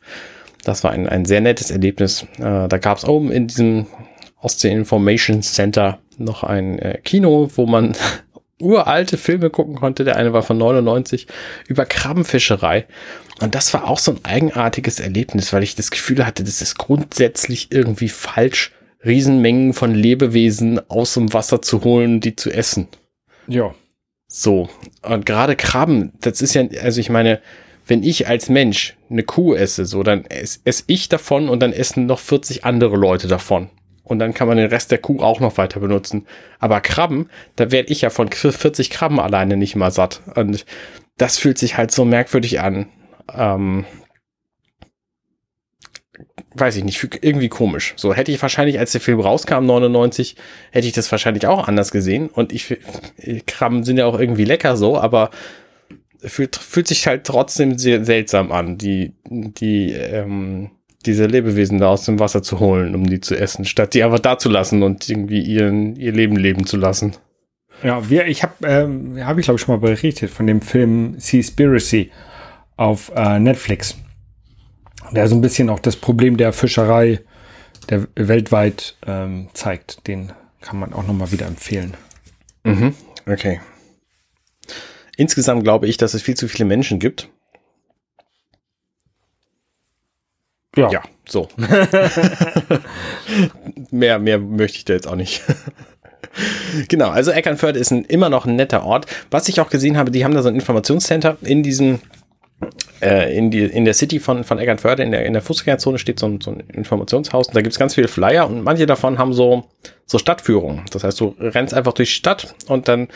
[0.64, 2.27] Das war ein, ein sehr nettes Erlebnis.
[2.38, 3.87] Äh, da gab es oben in diesem
[4.40, 7.94] Ostsee Information Center noch ein äh, Kino, wo man
[8.61, 10.05] uralte Filme gucken konnte.
[10.05, 11.27] Der eine war von 99
[11.66, 12.87] über Krabbenfischerei.
[13.40, 16.77] Und das war auch so ein eigenartiges Erlebnis, weil ich das Gefühl hatte, das ist
[16.77, 18.73] grundsätzlich irgendwie falsch,
[19.05, 22.89] Riesenmengen von Lebewesen aus dem Wasser zu holen, die zu essen.
[23.47, 23.75] Ja.
[24.29, 24.69] So.
[25.03, 27.41] Und gerade Krabben, das ist ja, also ich meine,
[27.87, 31.73] wenn ich als Mensch eine Kuh esse, so, dann esse ess ich davon und dann
[31.73, 33.71] essen noch 40 andere Leute davon
[34.11, 36.27] und dann kann man den Rest der Kuh auch noch weiter benutzen.
[36.59, 40.21] Aber Krabben, da werde ich ja von 40 Krabben alleine nicht mal satt.
[40.35, 40.67] Und
[41.17, 42.89] das fühlt sich halt so merkwürdig an.
[43.33, 43.85] Ähm,
[46.61, 47.94] weiß ich nicht, irgendwie komisch.
[47.96, 50.37] So hätte ich wahrscheinlich, als der Film rauskam, 99,
[50.70, 52.29] hätte ich das wahrscheinlich auch anders gesehen.
[52.29, 52.79] Und ich,
[53.46, 55.31] Krabben sind ja auch irgendwie lecker so, aber
[56.18, 58.79] fühlt, fühlt sich halt trotzdem sehr seltsam an.
[58.79, 60.70] Die, die, ähm,
[61.07, 64.18] diese Lebewesen da aus dem Wasser zu holen, um die zu essen, statt die einfach
[64.18, 67.16] da zu lassen und irgendwie ihren, ihr Leben leben zu lassen.
[67.83, 71.14] Ja, wir, ich habe, ähm, habe ich glaube ich schon mal berichtet von dem Film
[71.18, 72.11] Seaspiracy
[72.77, 73.96] auf äh, Netflix,
[75.12, 77.20] der so ein bisschen auch das Problem der Fischerei
[77.88, 80.07] der weltweit ähm, zeigt.
[80.07, 81.96] Den kann man auch noch mal wieder empfehlen.
[82.64, 82.94] Mhm,
[83.27, 83.61] okay.
[85.16, 87.29] Insgesamt glaube ich, dass es viel zu viele Menschen gibt,
[90.77, 91.49] Ja, ja so.
[93.90, 95.42] mehr, mehr möchte ich da jetzt auch nicht.
[96.88, 99.07] genau, also Eckernförde ist ein, immer noch ein netter Ort.
[99.31, 102.01] Was ich auch gesehen habe, die haben da so ein Informationscenter in diesem
[103.01, 106.27] in, die, in der City von, von Eckernförde, in der, in der Fußgängerzone steht so
[106.27, 109.33] ein, so ein Informationshaus und da gibt es ganz viele Flyer und manche davon haben
[109.33, 109.64] so,
[110.07, 110.83] so Stadtführungen.
[110.90, 113.09] Das heißt, du rennst einfach durch die Stadt und dann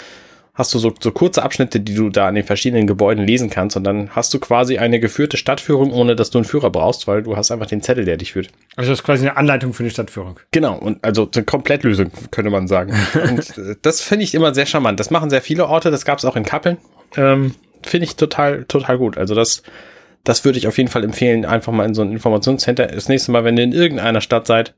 [0.54, 3.76] hast du so, so kurze Abschnitte, die du da an den verschiedenen Gebäuden lesen kannst
[3.76, 7.24] und dann hast du quasi eine geführte Stadtführung, ohne dass du einen Führer brauchst, weil
[7.24, 8.48] du hast einfach den Zettel, der dich führt.
[8.76, 10.38] Also das ist quasi eine Anleitung für eine Stadtführung.
[10.52, 12.94] Genau, und also eine Komplettlösung, könnte man sagen.
[13.28, 15.00] und äh, das finde ich immer sehr charmant.
[15.00, 16.78] Das machen sehr viele Orte, das gab es auch in Kappeln.
[17.16, 17.54] Ähm,
[17.86, 19.18] finde ich total, total gut.
[19.18, 19.62] Also das,
[20.24, 22.86] das würde ich auf jeden Fall empfehlen, einfach mal in so ein Informationscenter.
[22.86, 24.74] Das nächste Mal, wenn ihr in irgendeiner Stadt seid,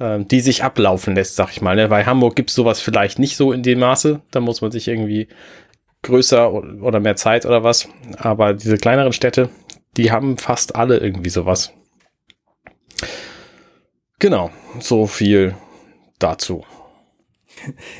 [0.00, 1.76] ähm, die sich ablaufen lässt, sag ich mal.
[1.76, 1.90] Ne?
[1.90, 4.20] Weil Hamburg gibt es sowas vielleicht nicht so in dem Maße.
[4.30, 5.28] Da muss man sich irgendwie
[6.02, 7.88] größer oder mehr Zeit oder was.
[8.16, 9.50] Aber diese kleineren Städte,
[9.96, 11.72] die haben fast alle irgendwie sowas.
[14.18, 15.54] Genau, so viel
[16.18, 16.64] dazu.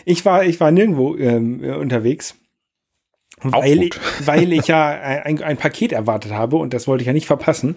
[0.05, 2.37] Ich war, ich war nirgendwo ähm, unterwegs.
[3.42, 7.12] Weil ich, weil ich ja ein, ein, Paket erwartet habe und das wollte ich ja
[7.12, 7.76] nicht verpassen.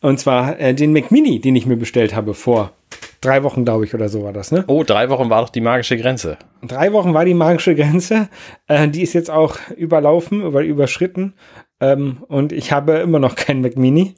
[0.00, 2.72] Und zwar äh, den Mac Mini, den ich mir bestellt habe vor
[3.20, 4.64] Drei Wochen, glaube ich, oder so war das, ne?
[4.68, 6.38] Oh, drei Wochen war doch die magische Grenze.
[6.62, 8.28] Drei Wochen war die magische Grenze.
[8.68, 11.34] Äh, die ist jetzt auch überlaufen, über, überschritten.
[11.80, 14.14] Ähm, und ich habe immer noch keinen Mac Mini,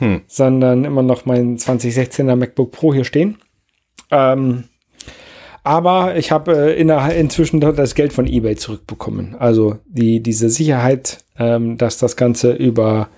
[0.00, 0.22] hm.
[0.26, 3.38] sondern immer noch mein 2016er MacBook Pro hier stehen.
[4.10, 4.64] Ähm,
[5.62, 9.36] aber ich habe äh, inzwischen das Geld von eBay zurückbekommen.
[9.38, 13.08] Also die, diese Sicherheit, ähm, dass das Ganze über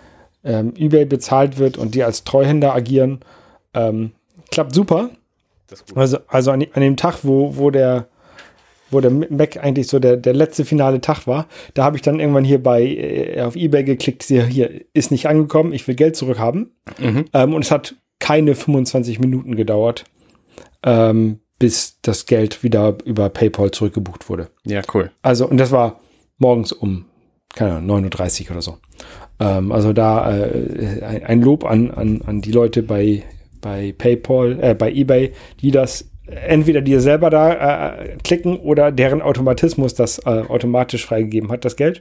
[0.45, 3.21] ähm, eBay bezahlt wird und die als Treuhänder agieren,
[3.75, 4.13] ähm,
[4.51, 5.11] klappt super.
[5.95, 8.07] Also, also an, an, dem Tag, wo, wo der
[8.91, 12.21] wo der Mac eigentlich so der, der letzte finale Tag war, da habe ich dann
[12.21, 16.15] irgendwann hier bei äh, auf Ebay geklickt, hier, hier ist nicht angekommen, ich will Geld
[16.15, 16.73] zurückhaben.
[16.99, 17.25] Mhm.
[17.33, 20.05] Ähm, und es hat keine 25 Minuten gedauert,
[20.85, 24.49] ähm, bis das Geld wieder über PayPal zurückgebucht wurde.
[24.65, 25.13] Ja, cool.
[25.23, 26.01] Also, und das war
[26.39, 27.05] morgens um,
[27.55, 28.79] keine Ahnung, 9.30 Uhr oder so.
[29.39, 33.23] Ähm, also da äh, ein, ein Lob an, an, an die Leute bei
[33.61, 39.23] bei PayPal, äh, bei eBay, die das entweder dir selber da äh, klicken oder deren
[39.23, 42.01] Automatismus das äh, automatisch freigegeben hat, das Geld.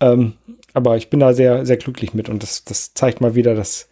[0.00, 0.32] Ähm,
[0.72, 3.87] aber ich bin da sehr, sehr glücklich mit und das, das zeigt mal wieder, dass.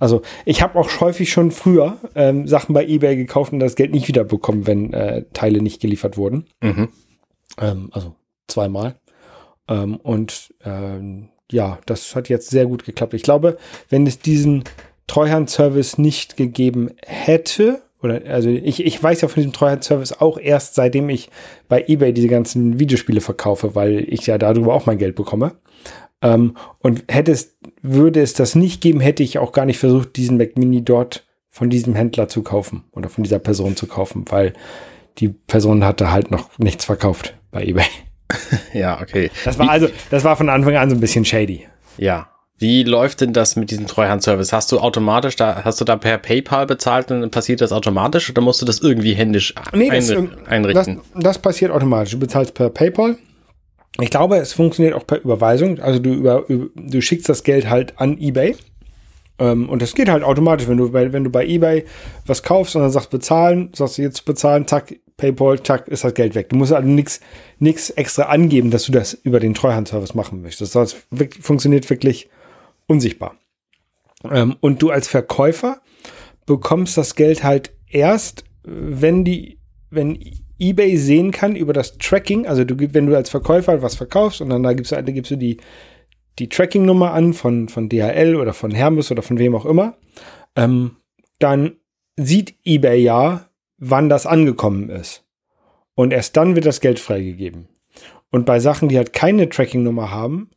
[0.00, 3.92] Also, ich habe auch häufig schon früher ähm, Sachen bei eBay gekauft und das Geld
[3.92, 6.46] nicht wiederbekommen, wenn äh, Teile nicht geliefert wurden.
[6.60, 6.88] Mhm.
[7.58, 8.16] Ähm, also
[8.48, 8.96] zweimal.
[9.68, 13.14] Ähm, und ähm, ja, das hat jetzt sehr gut geklappt.
[13.14, 13.56] Ich glaube,
[13.88, 14.64] wenn es diesen
[15.06, 20.74] Treuhandservice nicht gegeben hätte, oder also ich, ich weiß ja von diesem Treuhandservice auch erst
[20.74, 21.30] seitdem ich
[21.68, 25.56] bei eBay diese ganzen Videospiele verkaufe, weil ich ja darüber auch mein Geld bekomme.
[26.22, 30.16] Ähm, und hätte es, würde es das nicht geben, hätte ich auch gar nicht versucht,
[30.16, 34.24] diesen Mac Mini dort von diesem Händler zu kaufen oder von dieser Person zu kaufen,
[34.28, 34.52] weil
[35.18, 37.86] die Person hatte halt noch nichts verkauft bei eBay.
[38.72, 39.30] ja, okay.
[39.44, 41.66] Das war also, das war von Anfang an so ein bisschen shady.
[41.98, 42.28] Ja,
[42.60, 44.52] wie läuft denn das mit diesem Treuhandservice?
[44.52, 48.28] Hast du automatisch da, hast du da per PayPal bezahlt und dann passiert das automatisch
[48.28, 50.10] oder musst du das irgendwie händisch nee, das,
[50.46, 51.00] einrichten?
[51.14, 52.12] Das, das, passiert automatisch.
[52.12, 53.16] Du bezahlst per PayPal.
[53.98, 55.80] Ich glaube, es funktioniert auch per Überweisung.
[55.80, 58.56] Also du, über, du schickst das Geld halt an eBay.
[59.38, 61.84] Ähm, und das geht halt automatisch, wenn du, bei, wenn du bei eBay
[62.26, 66.14] was kaufst und dann sagst bezahlen, sagst du jetzt bezahlen, zack, PayPal, zack, ist das
[66.14, 66.50] Geld weg.
[66.50, 67.20] Du musst also nichts
[67.58, 70.74] nichts extra angeben, dass du das über den Treuhandservice machen möchtest.
[70.74, 70.96] Das
[71.40, 72.28] funktioniert wirklich
[72.86, 73.36] unsichtbar.
[74.30, 75.80] Ähm, und du als Verkäufer
[76.46, 79.58] bekommst das Geld halt erst, wenn die,
[79.90, 80.18] wenn
[80.60, 84.50] eBay sehen kann über das Tracking, also du, wenn du als Verkäufer was verkaufst und
[84.50, 85.56] dann da gibst du, da gibst du die,
[86.38, 89.96] die Tracking-Nummer an von, von DHL oder von Hermes oder von wem auch immer,
[90.56, 90.96] ähm,
[91.38, 91.76] dann
[92.16, 93.46] sieht eBay ja,
[93.78, 95.24] wann das angekommen ist.
[95.94, 97.68] Und erst dann wird das Geld freigegeben.
[98.30, 100.50] Und bei Sachen, die halt keine Tracking-Nummer haben,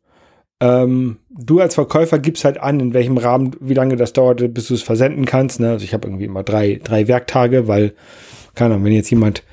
[0.59, 4.67] ähm, du als Verkäufer gibst halt an, in welchem Rahmen, wie lange das dauert, bis
[4.67, 5.59] du es versenden kannst.
[5.59, 5.71] Ne?
[5.71, 7.93] Also ich habe irgendwie immer drei, drei Werktage, weil,
[8.55, 9.43] keine Ahnung, wenn jetzt jemand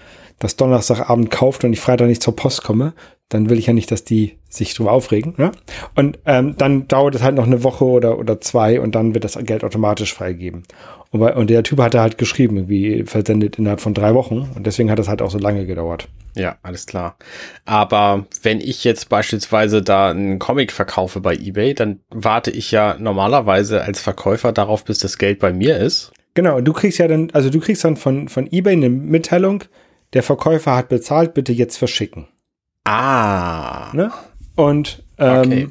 [0.40, 2.94] das Donnerstagabend kauft und ich Freitag nicht zur Post komme,
[3.28, 5.34] dann will ich ja nicht, dass die sich drüber aufregen.
[5.36, 5.52] Ne?
[5.94, 9.24] Und ähm, dann dauert es halt noch eine Woche oder, oder zwei und dann wird
[9.24, 10.64] das Geld automatisch freigegeben.
[11.10, 14.90] Und, und der Typ hatte halt geschrieben, wie versendet innerhalb von drei Wochen und deswegen
[14.90, 16.08] hat das halt auch so lange gedauert.
[16.34, 17.16] Ja, alles klar.
[17.64, 22.96] Aber wenn ich jetzt beispielsweise da einen Comic verkaufe bei eBay, dann warte ich ja
[22.98, 26.12] normalerweise als Verkäufer darauf, bis das Geld bei mir ist.
[26.34, 29.64] Genau, du kriegst ja dann, also du kriegst dann von, von eBay eine Mitteilung,
[30.14, 32.26] der Verkäufer hat bezahlt, bitte jetzt verschicken.
[32.84, 33.90] Ah.
[33.94, 34.10] Ne?
[34.56, 35.68] Und ähm, okay.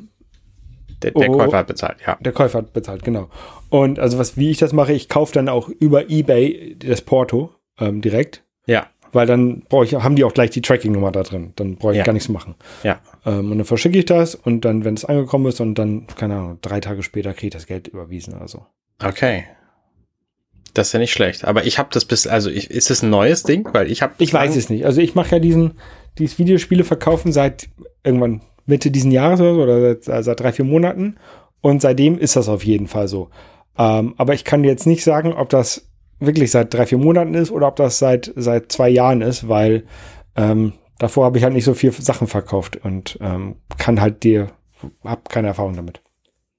[1.04, 1.38] Der, der Oh.
[1.38, 2.18] Käufer hat bezahlt, ja.
[2.20, 3.30] Der Käufer hat bezahlt, genau.
[3.70, 7.52] Und also was, wie ich das mache, ich kaufe dann auch über Ebay das Porto
[7.80, 11.54] ähm, direkt, Ja, weil dann brauche ich, haben die auch gleich die Tracking-Nummer da drin.
[11.56, 12.04] Dann brauche ich Ja.
[12.04, 12.56] gar nichts machen.
[12.84, 13.00] ja.
[13.26, 16.36] Ähm, und dann verschicke ich das und dann, wenn es angekommen ist und dann, keine
[16.36, 18.66] Ahnung, drei Tage später kriege ich das Geld überwiesen oder so.
[19.04, 19.46] Okay.
[20.74, 21.46] Das ist ja nicht schlecht.
[21.46, 23.68] Aber ich habe das bis, also ich, ist es ein neues Ding?
[23.74, 24.14] Weil ich habe.
[24.18, 24.86] Ich weiß es nicht.
[24.86, 25.74] Also ich mache ja diesen,
[26.18, 27.70] dieses Videospiele verkaufen seit
[28.04, 31.16] irgendwann Mitte diesen Jahres oder, so, oder seit, seit drei, vier Monaten.
[31.62, 33.30] Und seitdem ist das auf jeden Fall so.
[33.78, 37.34] Ähm, aber ich kann dir jetzt nicht sagen, ob das wirklich seit drei, vier Monaten
[37.34, 39.84] ist oder ob das seit, seit zwei Jahren ist, weil
[40.36, 44.52] ähm, davor habe ich halt nicht so viel Sachen verkauft und ähm, kann halt dir,
[45.04, 46.02] habe keine Erfahrung damit.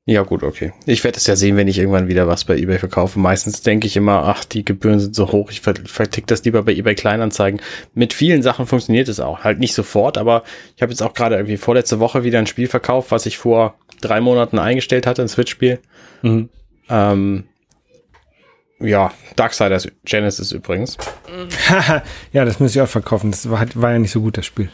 [0.07, 0.73] Ja, gut, okay.
[0.87, 3.19] Ich werde es ja sehen, wenn ich irgendwann wieder was bei eBay verkaufe.
[3.21, 6.63] Meistens denke ich immer, ach, die Gebühren sind so hoch, ich ver- vertick das lieber
[6.63, 7.61] bei eBay Kleinanzeigen.
[7.95, 9.45] Mit vielen Sachen funktioniert es auch.
[9.45, 10.43] Halt nicht sofort, aber
[10.75, 13.75] ich habe jetzt auch gerade irgendwie vorletzte Woche wieder ein Spiel verkauft, was ich vor
[14.01, 15.79] drei Monaten eingestellt hatte, ein Switch-Spiel.
[16.89, 17.45] Ähm,
[18.81, 20.97] ja, Darksiders Genesis übrigens.
[22.33, 23.31] ja, das muss ich auch verkaufen.
[23.31, 24.71] Das war, war ja nicht so gut, das Spiel.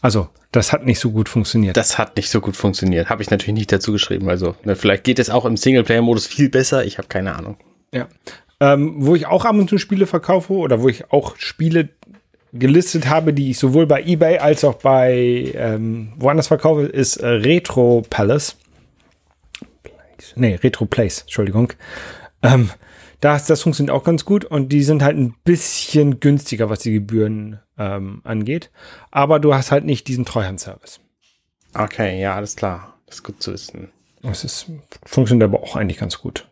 [0.00, 1.76] Also, das hat nicht so gut funktioniert.
[1.76, 3.10] Das hat nicht so gut funktioniert.
[3.10, 4.28] Habe ich natürlich nicht dazu geschrieben.
[4.28, 6.84] Also, ne, vielleicht geht es auch im Singleplayer-Modus viel besser.
[6.84, 7.58] Ich habe keine Ahnung.
[7.92, 8.08] Ja.
[8.60, 11.90] Ähm, wo ich auch ab und zu Spiele verkaufe oder wo ich auch Spiele
[12.52, 17.26] gelistet habe, die ich sowohl bei eBay als auch bei ähm, woanders verkaufe, ist äh,
[17.26, 18.56] Retro Palace.
[20.34, 21.72] Nee, Retro Place, Entschuldigung.
[22.42, 22.70] Ähm,
[23.20, 26.92] das, das funktioniert auch ganz gut und die sind halt ein bisschen günstiger, was die
[26.92, 28.70] Gebühren ähm, angeht.
[29.10, 31.00] Aber du hast halt nicht diesen Treuhandservice.
[31.74, 32.94] Okay, ja, alles klar.
[33.06, 33.90] Das ist gut zu wissen.
[34.22, 34.66] Das ist,
[35.04, 36.48] funktioniert aber auch eigentlich ganz gut.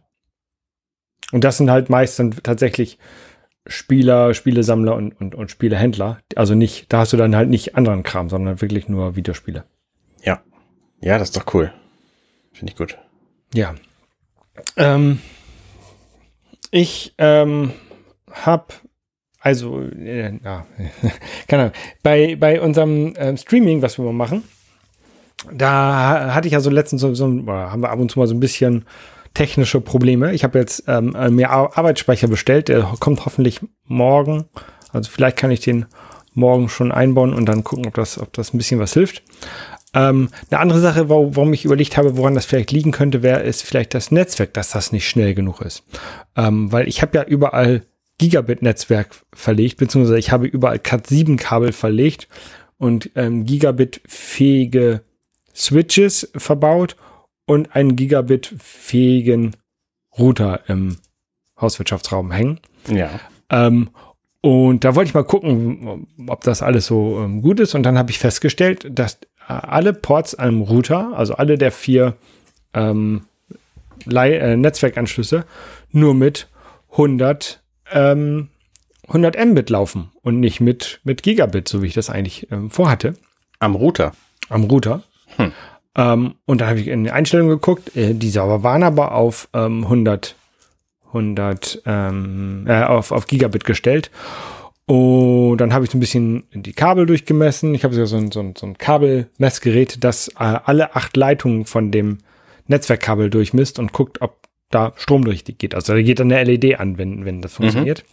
[1.32, 2.98] Und das sind halt meist dann tatsächlich
[3.66, 6.20] Spieler, Spielesammler und, und, und Spielehändler.
[6.36, 9.64] Also nicht, da hast du dann halt nicht anderen Kram, sondern wirklich nur Videospiele.
[10.22, 10.40] Ja.
[11.00, 11.72] Ja, das ist doch cool.
[12.52, 12.96] Finde ich gut.
[13.52, 13.74] Ja.
[14.76, 15.20] Ähm,
[16.70, 17.72] ich ähm,
[18.32, 18.66] habe
[19.40, 20.66] also, äh, ja,
[21.48, 24.42] keine Ahnung, bei, bei unserem ähm, Streaming, was wir mal machen,
[25.52, 28.34] da hatte ich ja so letztens so, so haben wir ab und zu mal so
[28.34, 28.84] ein bisschen
[29.34, 30.32] technische Probleme.
[30.32, 34.46] Ich habe jetzt ähm, mir Ar- Arbeitsspeicher bestellt, der kommt hoffentlich morgen.
[34.92, 35.86] Also vielleicht kann ich den
[36.34, 39.22] morgen schon einbauen und dann gucken, ob das, ob das ein bisschen was hilft.
[39.94, 43.42] Ähm, eine andere Sache, wo, warum ich überlegt habe, woran das vielleicht liegen könnte, wäre
[43.42, 45.84] ist vielleicht das Netzwerk, dass das nicht schnell genug ist.
[46.36, 47.82] Ähm, weil ich habe ja überall
[48.18, 52.28] Gigabit-Netzwerk verlegt, beziehungsweise ich habe überall Cat7-Kabel verlegt
[52.78, 55.02] und ähm, Gigabit-fähige
[55.54, 56.96] Switches verbaut
[57.46, 59.56] und einen Gigabit-fähigen
[60.18, 60.98] Router im
[61.60, 62.60] Hauswirtschaftsraum hängen.
[62.88, 63.20] Ja.
[63.50, 63.90] Ähm,
[64.40, 67.74] und da wollte ich mal gucken, ob das alles so ähm, gut ist.
[67.74, 72.14] Und dann habe ich festgestellt, dass alle Ports am Router, also alle der vier
[72.74, 73.22] ähm,
[74.10, 75.44] äh, Netzwerkanschlüsse,
[75.92, 76.48] nur mit
[76.92, 78.48] 100, ähm,
[79.08, 83.14] 100 Mbit laufen und nicht mit, mit Gigabit, so wie ich das eigentlich ähm, vorhatte
[83.58, 84.12] Am Router.
[84.48, 85.02] am Router.
[85.36, 85.52] Hm.
[85.96, 87.96] Ähm, und da habe ich in die Einstellungen geguckt.
[87.96, 90.36] Äh, die Server waren aber auf ähm, 100,
[91.08, 94.10] 100 ähm, äh, auf, auf Gigabit gestellt.
[94.86, 97.74] Und dann habe ich so ein bisschen die Kabel durchgemessen.
[97.74, 101.66] Ich habe so so ein, so ein, so ein Kabelmessgerät, das äh, alle acht Leitungen
[101.66, 102.18] von dem
[102.68, 105.74] Netzwerkkabel durchmisst und guckt, ob da Strom durchgeht.
[105.74, 108.04] Also da geht dann eine LED an, wenn, wenn das funktioniert.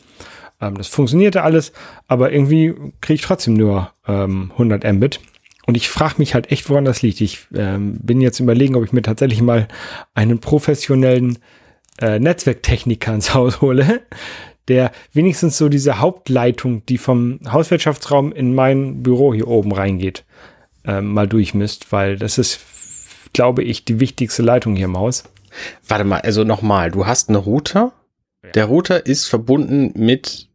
[0.61, 1.73] Ähm, das funktionierte alles,
[2.07, 5.19] aber irgendwie kriege ich trotzdem nur ähm, 100 Mbit.
[5.65, 7.21] Und ich frage mich halt echt, woran das liegt.
[7.21, 9.67] Ich ähm, bin jetzt überlegen, ob ich mir tatsächlich mal
[10.13, 11.37] einen professionellen
[12.01, 14.01] äh, Netzwerktechniker ins Haus hole,
[14.67, 20.23] der wenigstens so diese Hauptleitung, die vom Hauswirtschaftsraum in mein Büro hier oben reingeht,
[20.85, 22.59] ähm, mal durchmisst, weil das ist,
[23.33, 25.23] glaube ich, die wichtigste Leitung hier im Haus.
[25.87, 27.93] Warte mal, also nochmal, du hast einen Router.
[28.55, 30.49] Der Router ist verbunden mit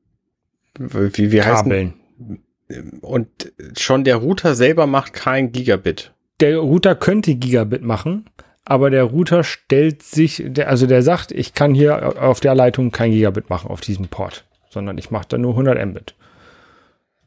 [0.78, 1.94] wie, wie Kabeln.
[3.00, 3.28] und
[3.76, 6.12] schon der Router selber macht kein Gigabit.
[6.40, 8.26] Der Router könnte Gigabit machen,
[8.70, 12.90] aber der Router stellt sich, der, also der sagt, ich kann hier auf der Leitung
[12.90, 16.14] kein Gigabit machen auf diesem Port, sondern ich mache da nur 100 Mbit.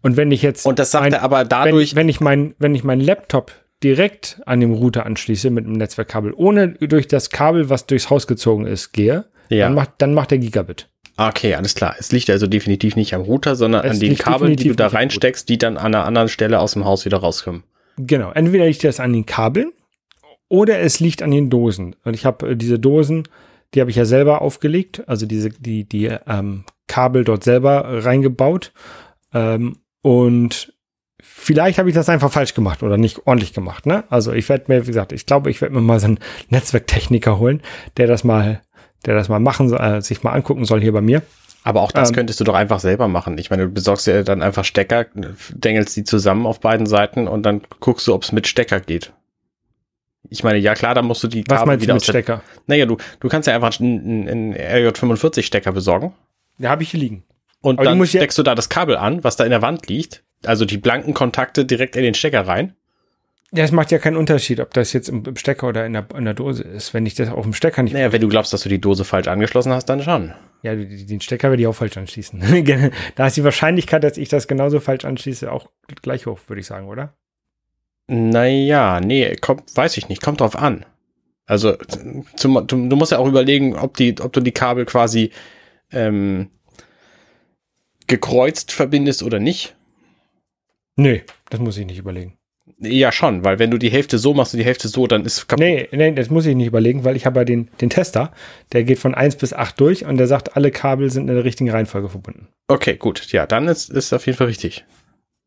[0.02, 2.54] Und wenn ich jetzt Und das sagt ein- er aber wenn, dadurch, wenn ich mein,
[2.60, 3.52] wenn ich meinen Laptop
[3.84, 8.28] direkt an dem Router anschließe mit einem Netzwerkkabel, ohne durch das Kabel, was durchs Haus
[8.28, 9.66] gezogen ist, gehe, Ja.
[9.66, 10.88] dann macht, dann macht er Gigabit.
[11.18, 11.96] okay, alles klar.
[12.00, 14.88] Es liegt also definitiv nicht am Router, sondern Es an den Kabeln, die du da
[14.88, 17.64] reinsteckst, die dann an einer anderen Stelle aus dem Haus wieder rauskommen.
[17.98, 19.72] Genau, entweder liegt das an den Kabeln
[20.52, 21.96] oder es liegt an den Dosen.
[22.04, 23.24] Und ich habe äh, diese Dosen,
[23.74, 28.74] die habe ich ja selber aufgelegt, also diese die die ähm, Kabel dort selber reingebaut
[29.34, 30.74] ähm, und
[31.22, 33.86] vielleicht habe ich das einfach falsch gemacht oder nicht ordentlich gemacht.
[33.86, 34.04] Ne?
[34.10, 37.40] Also ich werde mir, wie gesagt, ich glaube, ich werde mir mal so einen Netzwerktechniker
[37.40, 37.62] holen,
[37.96, 38.62] der das mal,
[39.06, 41.22] der das mal machen soll, äh, sich mal angucken soll hier bei mir.
[41.64, 43.38] Aber auch das ähm, könntest du doch einfach selber machen.
[43.38, 45.06] Ich meine, du besorgst dir dann einfach Stecker,
[45.54, 49.14] dengelst die zusammen auf beiden Seiten und dann guckst du, ob es mit Stecker geht.
[50.30, 52.44] Ich meine, ja klar, da musst du die Kabel Was meinst wieder du mit Stecker?
[52.68, 56.14] Naja, du, du kannst ja einfach einen, einen RJ45-Stecker besorgen.
[56.58, 57.24] Ja, habe ich hier liegen.
[57.62, 60.24] Und Aber dann steckst du da das Kabel an, was da in der Wand liegt.
[60.46, 62.76] Also die blanken Kontakte direkt in den Stecker rein.
[63.54, 66.24] Ja, es macht ja keinen Unterschied, ob das jetzt im, Stecker oder in der, in
[66.24, 66.94] der Dose ist.
[66.94, 67.94] Wenn ich das auf dem Stecker nicht.
[67.94, 70.34] Naja, wenn du glaubst, dass du die Dose falsch angeschlossen hast, dann schon.
[70.64, 72.40] Ja, den Stecker werde ich auch falsch anschließen.
[73.16, 75.70] da ist die Wahrscheinlichkeit, dass ich das genauso falsch anschließe, auch
[76.02, 77.14] gleich hoch, würde ich sagen, oder?
[78.14, 80.86] Naja, nee, kommt, weiß ich nicht, kommt drauf an.
[81.46, 81.78] Also,
[82.36, 85.32] zum, du, du, musst ja auch überlegen, ob, die, ob du die Kabel quasi
[85.94, 86.50] ähm,
[88.08, 89.78] gekreuzt verbindest oder nicht.
[90.98, 92.38] Nee, das muss ich nicht überlegen.
[92.80, 95.48] Ja, schon, weil wenn du die Hälfte so machst und die Hälfte so, dann ist
[95.48, 95.64] kaputt.
[95.64, 98.34] Nee, nee, das muss ich nicht überlegen, weil ich habe ja den, den Tester,
[98.74, 101.46] der geht von 1 bis 8 durch und der sagt, alle Kabel sind in der
[101.46, 102.50] richtigen Reihenfolge verbunden.
[102.68, 103.32] Okay, gut.
[103.32, 104.84] Ja, dann ist, ist auf jeden Fall richtig.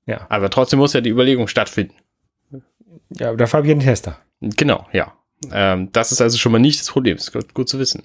[0.06, 0.26] Ja.
[0.30, 1.94] Aber trotzdem muss ja die Überlegung stattfinden.
[3.18, 4.18] Ja, dafür habe ich einen Tester.
[4.40, 5.12] Genau, ja.
[5.52, 7.16] Ähm, das ist also schon mal nicht das Problem.
[7.16, 8.02] Das ist gut, gut zu wissen.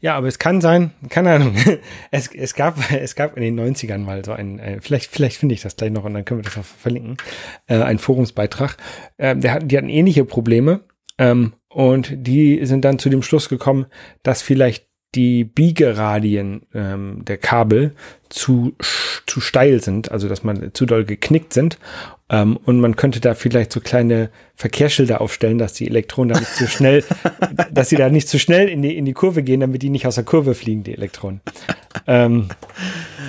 [0.00, 1.54] Ja, aber es kann sein, keine Ahnung.
[2.10, 5.54] Es, es, gab, es gab in den 90ern mal so ein, äh, vielleicht, vielleicht finde
[5.54, 7.16] ich das gleich noch und dann können wir das auch verlinken,
[7.66, 8.76] äh, ein Forumsbeitrag.
[9.16, 10.80] Äh, der hat, die hatten ähnliche Probleme
[11.18, 13.86] ähm, und die sind dann zu dem Schluss gekommen,
[14.22, 17.94] dass vielleicht die Biegeradien ähm, der Kabel
[18.28, 18.74] zu,
[19.26, 21.78] zu steil sind, also dass man zu doll geknickt sind.
[22.28, 26.54] Ähm, und man könnte da vielleicht so kleine Verkehrsschilder aufstellen, dass die Elektronen da nicht
[26.54, 27.02] zu schnell,
[27.72, 30.06] dass sie da nicht zu schnell in die, in die Kurve gehen, damit die nicht
[30.06, 31.40] aus der Kurve fliegen, die Elektronen.
[32.06, 32.48] ähm,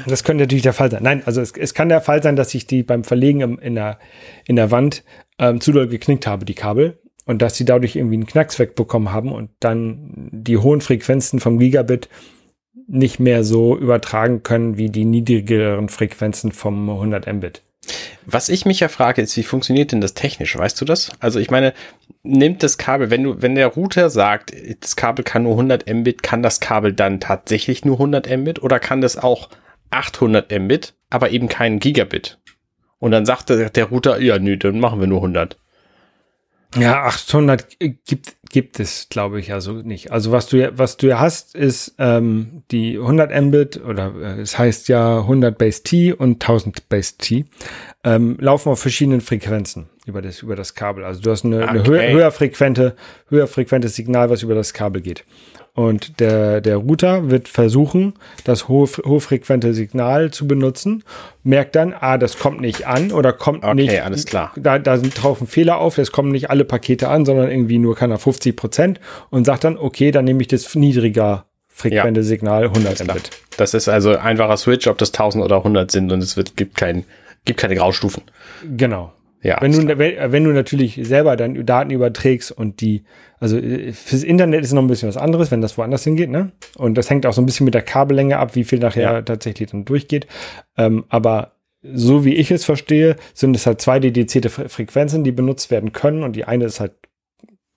[0.06, 1.02] das könnte natürlich der Fall sein.
[1.02, 3.74] Nein, also es, es kann der Fall sein, dass ich die beim Verlegen im, in,
[3.74, 3.98] der,
[4.46, 5.04] in der Wand
[5.40, 7.01] ähm, zu doll geknickt habe, die Kabel
[7.32, 11.60] und dass sie dadurch irgendwie einen Knacks wegbekommen haben und dann die hohen Frequenzen vom
[11.60, 12.10] Gigabit
[12.88, 17.62] nicht mehr so übertragen können wie die niedrigeren Frequenzen vom 100 Mbit.
[18.26, 20.58] Was ich mich ja frage, ist, wie funktioniert denn das technisch?
[20.58, 21.12] Weißt du das?
[21.22, 21.74] Also ich meine,
[22.22, 26.24] nimmt das Kabel, wenn du, wenn der Router sagt, das Kabel kann nur 100 Mbit,
[26.24, 29.50] kann das Kabel dann tatsächlich nur 100 Mbit oder kann das auch
[29.90, 32.40] 800 Mbit, aber eben keinen Gigabit?
[33.00, 35.58] Und dann sagt der, der Router, ja, nö, dann machen wir nur 100.
[36.78, 40.12] Ja, 800 gibt, gibt es, glaube ich, also nicht.
[40.12, 44.88] Also was du, was du hast, ist ähm, die 100 Mbit oder äh, es heißt
[44.88, 47.46] ja 100 Base T und 1000 Base T
[48.06, 51.04] ähm, laufen auf verschiedenen Frequenzen über das, über das Kabel.
[51.04, 51.68] Also du hast eine, okay.
[51.68, 52.96] eine höher, höher frequente,
[53.30, 55.24] höher frequentes Signal, was über das Kabel geht.
[55.74, 61.04] Und der, der Router wird versuchen, das hohe, hochfrequente Signal zu benutzen,
[61.44, 63.90] merkt dann, ah, das kommt nicht an oder kommt okay, nicht.
[63.90, 64.52] Okay, alles klar.
[64.58, 67.96] Da, da sind tauchen Fehler auf, es kommen nicht alle Pakete an, sondern irgendwie nur
[67.96, 72.26] kann er 50 Prozent und sagt dann, okay, dann nehme ich das niedriger frequente ja,
[72.26, 73.30] Signal 100 Mbit.
[73.56, 76.76] Das ist also einfacher Switch, ob das 1000 oder 100 sind und es wird, gibt
[76.76, 77.06] kein,
[77.46, 78.24] gibt keine Graustufen.
[78.76, 79.14] Genau.
[79.44, 83.04] Ja, wenn du, wenn du natürlich selber dann Daten überträgst und die,
[83.40, 86.52] also äh, fürs Internet ist noch ein bisschen was anderes, wenn das woanders hingeht, ne?
[86.78, 89.22] Und das hängt auch so ein bisschen mit der Kabellänge ab, wie viel nachher ja.
[89.24, 90.28] tatsächlich dann durchgeht.
[90.78, 95.72] Ähm, aber so wie ich es verstehe, sind es halt zwei dedizierte Frequenzen, die benutzt
[95.72, 96.94] werden können und die eine ist halt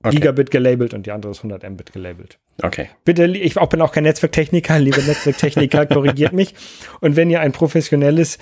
[0.03, 0.17] okay.
[0.17, 2.39] Gigabit gelabelt und die andere ist 100 Mbit gelabelt.
[2.63, 2.89] Okay.
[3.05, 6.55] Bitte, ich auch bin auch kein Netzwerktechniker, liebe Netzwerktechniker, korrigiert mich.
[7.01, 8.39] Und wenn ihr ein professionelles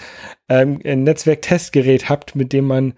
[0.48, 2.94] ähm, Netzwerktestgerät habt, mit dem man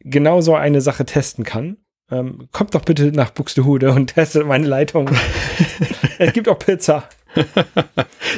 [0.00, 1.76] genau so eine Sache testen kann,
[2.10, 5.10] ähm, kommt doch bitte nach Buxtehude und testet meine Leitung.
[6.18, 7.04] es gibt auch Pizza.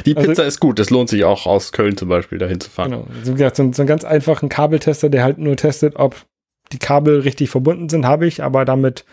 [0.05, 2.69] Die Pizza also, ist gut, das lohnt sich auch aus Köln zum Beispiel dahin zu
[2.69, 2.91] fahren.
[2.91, 6.25] Genau, so, gesagt, so, so einen ganz einfachen Kabeltester, der halt nur testet, ob
[6.71, 9.05] die Kabel richtig verbunden sind, habe ich, aber damit,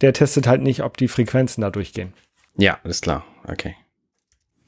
[0.00, 2.14] der testet halt nicht, ob die Frequenzen da durchgehen.
[2.56, 3.76] Ja, ist klar, okay.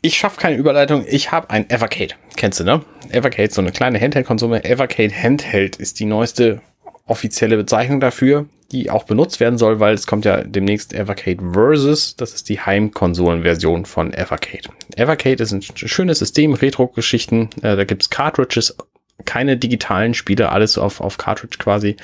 [0.02, 1.04] Ich schaffe keine Überleitung.
[1.06, 2.14] Ich habe ein Evercade.
[2.36, 2.82] Kennst du, ne?
[3.10, 4.64] Evercade, so eine kleine Handheld-Konsole.
[4.64, 6.62] Evercade Handheld ist die neueste
[7.06, 12.16] offizielle Bezeichnung dafür, die auch benutzt werden soll, weil es kommt ja demnächst Evercade Versus.
[12.16, 14.68] Das ist die Heimkonsolenversion von Evercade.
[14.96, 17.50] Evercade ist ein schönes System, Retro-Geschichten.
[17.62, 18.76] Äh, da gibt's Cartridges,
[19.24, 21.96] keine digitalen Spiele, alles auf, auf Cartridge quasi.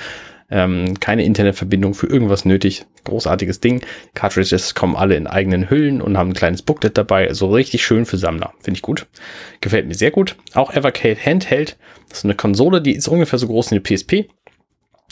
[0.49, 2.85] Ähm, keine Internetverbindung für irgendwas nötig.
[3.05, 3.83] Großartiges Ding.
[4.15, 7.33] Cartridges kommen alle in eigenen Hüllen und haben ein kleines Booklet dabei.
[7.33, 8.53] So richtig schön für Sammler.
[8.61, 9.07] Finde ich gut.
[9.61, 10.37] Gefällt mir sehr gut.
[10.55, 11.77] Auch Evercade Handheld.
[12.09, 14.29] Das ist eine Konsole, die ist ungefähr so groß wie eine PSP.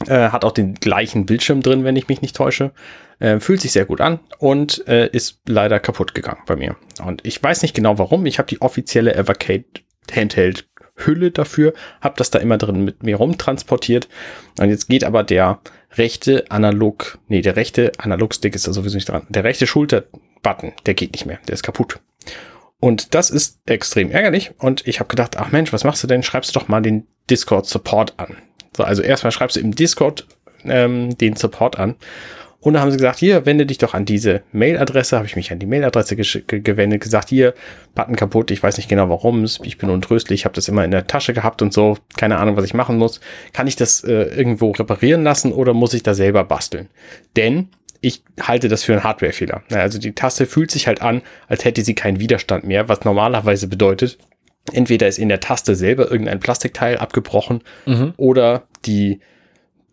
[0.06, 2.72] Äh, hat auch den gleichen Bildschirm drin, wenn ich mich nicht täusche.
[3.20, 6.76] Äh, fühlt sich sehr gut an und äh, ist leider kaputt gegangen bei mir.
[7.04, 8.26] Und ich weiß nicht genau warum.
[8.26, 9.64] Ich habe die offizielle Evercade
[10.12, 14.08] Handheld Hülle dafür, habe das da immer drin mit mir rumtransportiert.
[14.58, 15.60] Und jetzt geht aber der
[15.92, 19.26] rechte Analog, nee, der rechte Analogstick ist da sowieso nicht dran.
[19.28, 22.00] Der rechte Schulterbutton, der geht nicht mehr, der ist kaputt.
[22.80, 24.52] Und das ist extrem ärgerlich.
[24.58, 26.22] Und ich habe gedacht, ach Mensch, was machst du denn?
[26.22, 28.36] Schreibst du doch mal den Discord Support an.
[28.76, 30.26] So, also erstmal schreibst du im Discord
[30.64, 31.96] ähm, den Support an.
[32.64, 35.16] Und da haben sie gesagt, hier, wende dich doch an diese Mailadresse.
[35.18, 37.52] Habe ich mich an die Mailadresse gewendet, gesagt, hier,
[37.94, 40.90] Button kaputt, ich weiß nicht genau warum, ich bin untröstlich, ich habe das immer in
[40.90, 43.20] der Tasche gehabt und so, keine Ahnung, was ich machen muss.
[43.52, 46.88] Kann ich das äh, irgendwo reparieren lassen oder muss ich da selber basteln?
[47.36, 47.68] Denn
[48.00, 49.62] ich halte das für einen Hardwarefehler.
[49.70, 53.68] Also die Taste fühlt sich halt an, als hätte sie keinen Widerstand mehr, was normalerweise
[53.68, 54.16] bedeutet,
[54.72, 58.14] entweder ist in der Taste selber irgendein Plastikteil abgebrochen mhm.
[58.16, 59.20] oder die,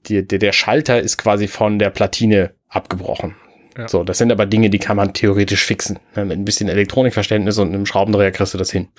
[0.07, 3.35] die, der, der Schalter ist quasi von der Platine abgebrochen.
[3.77, 3.87] Ja.
[3.87, 5.99] So, das sind aber Dinge, die kann man theoretisch fixen.
[6.15, 8.89] Mit ein bisschen Elektronikverständnis und einem Schraubendreher kriegst du das hin.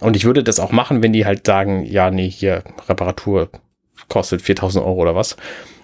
[0.00, 3.50] Und ich würde das auch machen, wenn die halt sagen, ja, nee, hier Reparatur
[4.08, 5.36] kostet 4000 Euro oder was.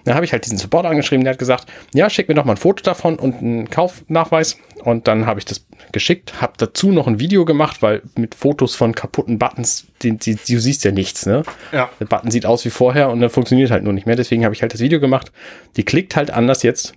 [0.05, 2.53] Dann habe ich halt diesen Support angeschrieben, der hat gesagt, ja, schick mir doch mal
[2.53, 4.57] ein Foto davon und einen Kaufnachweis.
[4.83, 8.75] Und dann habe ich das geschickt, habe dazu noch ein Video gemacht, weil mit Fotos
[8.75, 11.43] von kaputten Buttons, die, die, du siehst ja nichts, ne?
[11.71, 11.89] Ja.
[12.01, 14.17] Der Button sieht aus wie vorher und dann funktioniert halt nur nicht mehr.
[14.17, 15.31] Deswegen habe ich halt das Video gemacht.
[15.77, 16.93] Die klickt halt anders jetzt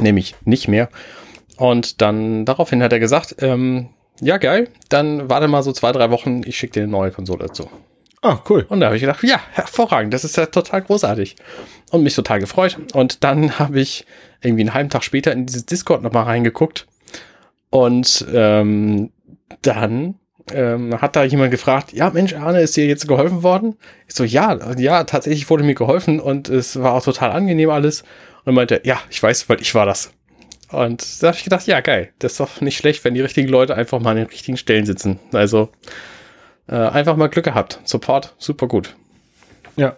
[0.00, 0.88] nämlich nicht mehr.
[1.56, 3.90] Und dann daraufhin hat er gesagt, ähm,
[4.20, 7.46] ja geil, dann warte mal so zwei, drei Wochen, ich schicke dir eine neue Konsole
[7.46, 7.68] dazu.
[8.24, 8.64] Ah, cool.
[8.70, 11.36] Und da habe ich gedacht, ja, hervorragend, das ist ja total großartig.
[11.90, 12.78] Und mich total gefreut.
[12.94, 14.06] Und dann habe ich
[14.40, 16.86] irgendwie einen halben Tag später in dieses Discord nochmal reingeguckt.
[17.68, 19.12] Und ähm,
[19.60, 20.14] dann
[20.54, 23.76] ähm, hat da jemand gefragt, ja Mensch, Arne, ist dir jetzt geholfen worden?
[24.08, 28.04] Ich so, ja, ja, tatsächlich wurde mir geholfen und es war auch total angenehm alles.
[28.46, 30.12] Und meinte, ja, ich weiß, weil ich war das.
[30.70, 32.10] Und da habe ich gedacht, ja, geil.
[32.20, 34.86] Das ist doch nicht schlecht, wenn die richtigen Leute einfach mal an den richtigen Stellen
[34.86, 35.18] sitzen.
[35.32, 35.68] Also
[36.68, 37.80] äh, einfach mal Glück gehabt.
[37.84, 38.94] Support, super gut.
[39.76, 39.96] Ja.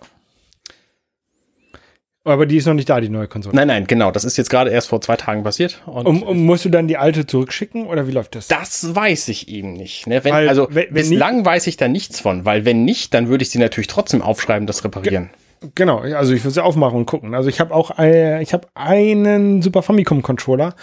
[2.25, 3.55] Aber die ist noch nicht da, die neue Konsole.
[3.55, 4.11] Nein, nein, genau.
[4.11, 5.81] Das ist jetzt gerade erst vor zwei Tagen passiert.
[5.87, 8.49] Und, und, und, musst du dann die alte zurückschicken oder wie läuft das?
[8.49, 10.09] Das weiß ich eben nicht.
[10.09, 10.25] Ne?
[10.25, 13.14] Wenn, weil, also wenn, wenn bislang nicht, weiß ich da nichts von, weil wenn nicht,
[13.14, 15.31] dann würde ich sie natürlich trotzdem aufschreiben, das reparieren.
[15.31, 17.35] Ge Genau, also ich würde sie aufmachen und gucken.
[17.35, 20.75] Also ich habe auch äh, ich habe einen Super Famicom Controller,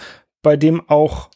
[0.42, 1.28] bei dem auch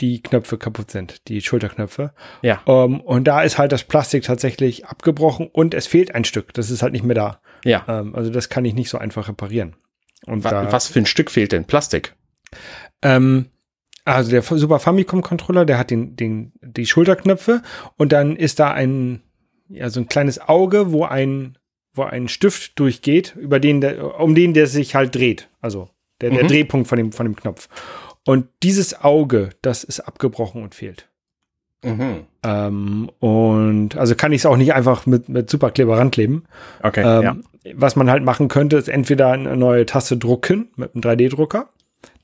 [0.00, 2.12] die Knöpfe kaputt sind, die Schulterknöpfe.
[2.42, 2.62] Ja.
[2.64, 6.52] Um, ähm, und da ist halt das Plastik tatsächlich abgebrochen und es fehlt ein Stück.
[6.54, 7.40] Das ist halt nicht mehr da.
[7.64, 7.84] Ja.
[7.84, 9.76] Um, ähm, also das kann ich nicht so einfach reparieren.
[10.26, 11.64] Und was, da, was für ein Stück fehlt denn?
[11.64, 12.14] Plastik?
[13.02, 13.46] Ähm,
[14.04, 17.62] also der Super Famicom Controller, der hat den, den, die Schulterknöpfe
[17.96, 19.22] und dann ist da ein,
[19.68, 21.58] ja, so ein kleines Auge, wo ein
[21.96, 25.48] wo ein Stift durchgeht, über den der, um den der sich halt dreht.
[25.60, 25.88] Also
[26.20, 26.48] der, der mhm.
[26.48, 27.68] Drehpunkt von dem, von dem Knopf.
[28.26, 31.08] Und dieses Auge, das ist abgebrochen und fehlt.
[31.84, 32.24] Mhm.
[32.42, 36.44] Ähm, und also kann ich es auch nicht einfach mit, mit Superkleber rankleben.
[36.82, 37.02] Okay.
[37.02, 37.36] Ähm, ja.
[37.74, 41.68] Was man halt machen könnte, ist entweder eine neue Taste drucken mit einem 3D-Drucker.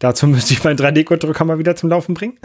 [0.01, 2.39] Dazu müsste ich meinen 3D-Drucker mal wieder zum Laufen bringen.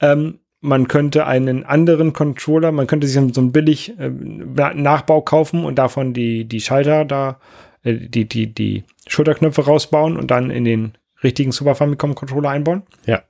[0.00, 5.66] Ähm, man könnte einen anderen Controller, man könnte sich so einen billig äh, Nachbau kaufen
[5.66, 7.38] und davon die, die Schalter da,
[7.82, 10.92] äh, die, die, die Schulterknöpfe rausbauen und dann in den
[11.24, 12.82] richtigen Super Famicom Controller einbauen.
[13.06, 13.22] Ja.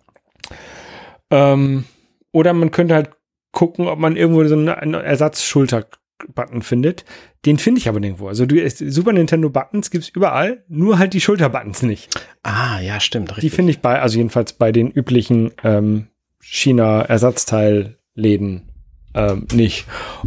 [1.30, 1.84] Ähm,
[2.32, 3.10] oder man könnte halt
[3.52, 7.04] gucken, ob man irgendwo so einen Ersatz-Schulter-Button findet.
[7.46, 8.28] Den finde ich aber nirgendwo.
[8.28, 12.08] Also du, Super Nintendo Buttons gibt es überall, nur halt die Schulter-Buttons nicht.
[12.42, 13.30] Ah, ja, stimmt.
[13.30, 13.50] Richtig.
[13.50, 16.08] Die finde ich bei, also jedenfalls bei den üblichen ähm,
[16.40, 18.68] China-Ersatzteilläden
[19.14, 19.86] ähm, nicht.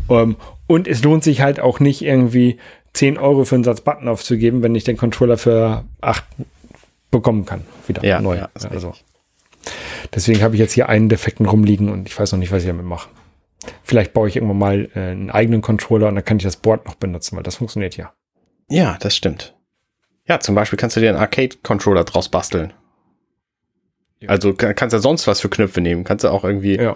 [0.09, 0.38] Ähm,
[0.68, 2.57] und es lohnt sich halt auch nicht irgendwie
[2.93, 6.24] 10 Euro für einen Satz Button aufzugeben, wenn ich den Controller für 8
[7.11, 7.63] bekommen kann.
[7.87, 8.37] Wieder ja, neu.
[8.37, 8.93] Ja, also.
[10.13, 12.67] Deswegen habe ich jetzt hier einen defekten rumliegen und ich weiß noch nicht, was ich
[12.67, 13.09] damit mache.
[13.83, 16.85] Vielleicht baue ich irgendwann mal äh, einen eigenen Controller und dann kann ich das Board
[16.85, 18.13] noch benutzen, weil das funktioniert ja.
[18.69, 19.55] Ja, das stimmt.
[20.27, 22.73] Ja, zum Beispiel kannst du dir einen Arcade-Controller draus basteln.
[24.19, 24.29] Ja.
[24.29, 26.03] Also kannst du sonst was für Knöpfe nehmen.
[26.03, 26.95] Kannst du auch irgendwie ja.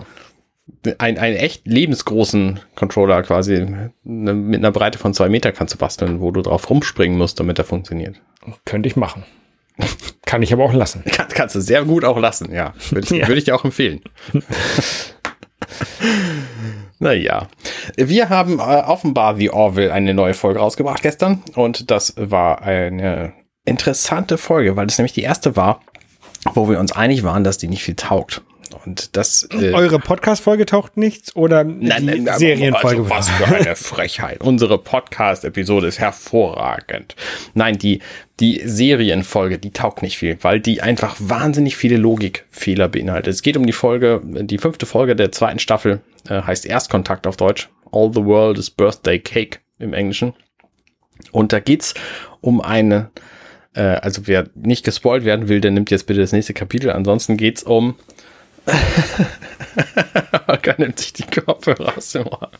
[0.97, 3.65] einen, einen echt lebensgroßen Controller quasi
[4.03, 7.39] ne, mit einer Breite von zwei Meter kannst du basteln, wo du drauf rumspringen musst,
[7.39, 8.19] damit er funktioniert.
[8.65, 9.23] Könnte ich machen.
[10.25, 11.03] Kann ich aber auch lassen.
[11.05, 12.73] Kann, kannst du sehr gut auch lassen, ja.
[12.89, 13.27] Würde ich, ja.
[13.27, 14.01] Würde ich dir auch empfehlen.
[16.99, 17.47] naja.
[17.97, 23.33] Wir haben äh, offenbar wie Orville eine neue Folge rausgebracht gestern und das war eine
[23.65, 25.81] interessante Folge, weil es nämlich die erste war,
[26.53, 28.41] wo wir uns einig waren, dass die nicht viel taugt.
[28.73, 29.47] Und das.
[29.51, 33.01] Äh, Eure Podcast-Folge taucht nichts oder nein, die nein, Serienfolge?
[33.01, 34.41] Also was für eine Frechheit.
[34.41, 37.15] Unsere Podcast-Episode ist hervorragend.
[37.53, 37.99] Nein, die,
[38.39, 43.33] die Serienfolge, die taugt nicht viel, weil die einfach wahnsinnig viele Logikfehler beinhaltet.
[43.33, 47.37] Es geht um die Folge, die fünfte Folge der zweiten Staffel, äh, heißt Erstkontakt auf
[47.37, 47.69] Deutsch.
[47.91, 50.33] All the World is Birthday Cake im Englischen.
[51.31, 51.93] Und da geht's
[52.39, 53.11] um eine,
[53.73, 56.89] äh, also wer nicht gespoilt werden will, der nimmt jetzt bitte das nächste Kapitel.
[56.89, 57.95] Ansonsten geht's um.
[60.47, 62.51] Holger nimmt sich die Kopfhörer aus dem Ohr.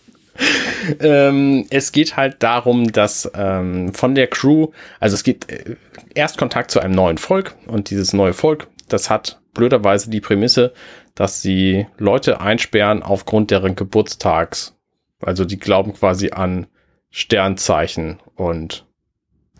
[0.99, 5.75] ähm, es geht halt darum, dass ähm, von der Crew, also es geht äh,
[6.15, 10.73] erst Kontakt zu einem neuen Volk und dieses neue Volk, das hat blöderweise die Prämisse,
[11.15, 14.75] dass sie Leute einsperren aufgrund deren Geburtstags.
[15.21, 16.67] Also die glauben quasi an
[17.09, 18.85] Sternzeichen und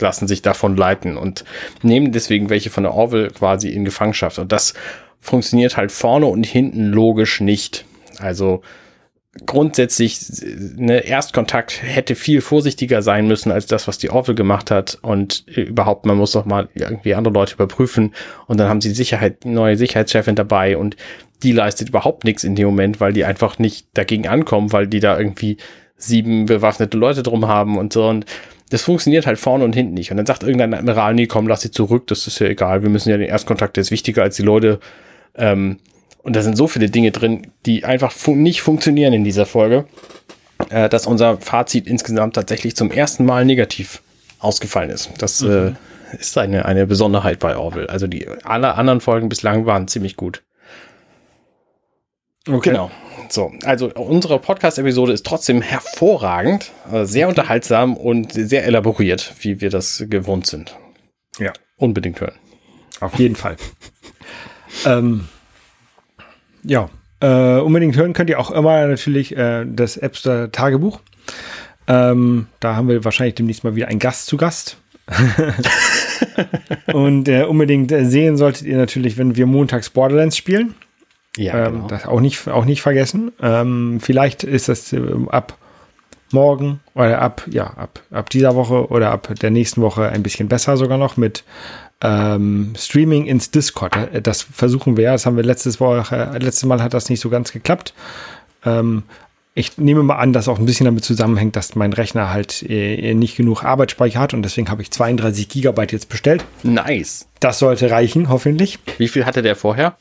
[0.00, 1.44] lassen sich davon leiten und
[1.82, 4.38] nehmen deswegen welche von der Orville quasi in Gefangenschaft.
[4.38, 4.74] Und das
[5.22, 7.86] funktioniert halt vorne und hinten logisch nicht.
[8.18, 8.60] Also
[9.46, 10.18] grundsätzlich,
[10.76, 14.98] ne, Erstkontakt hätte viel vorsichtiger sein müssen als das, was die Orville gemacht hat.
[15.00, 18.14] Und überhaupt, man muss doch mal irgendwie andere Leute überprüfen.
[18.46, 20.96] Und dann haben sie Sicherheit, neue Sicherheitschefin dabei und
[21.42, 25.00] die leistet überhaupt nichts in dem Moment, weil die einfach nicht dagegen ankommen, weil die
[25.00, 25.56] da irgendwie
[25.96, 28.08] sieben bewaffnete Leute drum haben und so.
[28.08, 28.26] Und
[28.70, 30.10] das funktioniert halt vorne und hinten nicht.
[30.10, 32.82] Und dann sagt irgendein Admiral, nee, komm, lass sie zurück, das ist ja egal.
[32.82, 34.80] Wir müssen ja den Erstkontakt, der ist wichtiger als die Leute.
[35.34, 35.78] Ähm,
[36.22, 39.86] und da sind so viele Dinge drin, die einfach fun nicht funktionieren in dieser Folge,
[40.70, 44.02] äh, dass unser Fazit insgesamt tatsächlich zum ersten Mal negativ
[44.38, 45.10] ausgefallen ist.
[45.18, 45.76] Das mhm.
[46.12, 47.88] äh, ist eine, eine Besonderheit bei Orville.
[47.88, 50.42] Also die alle anderen Folgen bislang waren ziemlich gut.
[52.48, 52.70] Okay.
[52.70, 52.90] Genau.
[53.28, 59.70] So, also unsere Podcast-Episode ist trotzdem hervorragend, äh, sehr unterhaltsam und sehr elaboriert, wie wir
[59.70, 60.76] das gewohnt sind.
[61.38, 61.52] Ja.
[61.76, 62.34] Unbedingt hören.
[63.00, 63.56] Auf jeden Fall.
[64.86, 65.28] Ähm,
[66.64, 66.88] ja,
[67.20, 71.00] äh, unbedingt hören könnt ihr auch immer natürlich äh, das Appster Tagebuch.
[71.86, 74.76] Ähm, da haben wir wahrscheinlich demnächst mal wieder einen Gast zu Gast.
[76.92, 80.74] und äh, unbedingt sehen solltet ihr natürlich, wenn wir montags Borderlands spielen.
[81.36, 81.86] Ja, ähm, genau.
[81.88, 83.32] Das auch nicht, auch nicht vergessen.
[83.40, 85.56] Ähm, vielleicht ist das äh, ab
[86.32, 90.48] morgen oder ab, ja, ab, ab dieser Woche oder ab der nächsten Woche ein bisschen
[90.48, 91.44] besser sogar noch mit
[92.02, 93.96] ähm, Streaming ins Discord.
[94.22, 97.52] Das versuchen wir, das haben wir letztes Woche, letztes Mal hat das nicht so ganz
[97.52, 97.94] geklappt.
[98.64, 99.04] Ähm,
[99.54, 103.14] ich nehme mal an, dass auch ein bisschen damit zusammenhängt, dass mein Rechner halt äh,
[103.14, 106.44] nicht genug Arbeitsspeicher hat und deswegen habe ich 32 Gigabyte jetzt bestellt.
[106.62, 107.28] Nice.
[107.40, 108.78] Das sollte reichen, hoffentlich.
[108.98, 109.96] Wie viel hatte der vorher?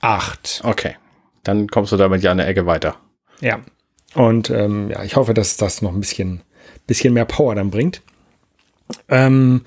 [0.00, 0.60] Acht.
[0.64, 0.96] Okay.
[1.44, 2.96] Dann kommst du damit ja eine Ecke weiter.
[3.40, 3.60] Ja.
[4.14, 6.42] Und ähm, ja, ich hoffe, dass das noch ein bisschen,
[6.86, 8.02] bisschen mehr Power dann bringt.
[9.08, 9.62] Ähm,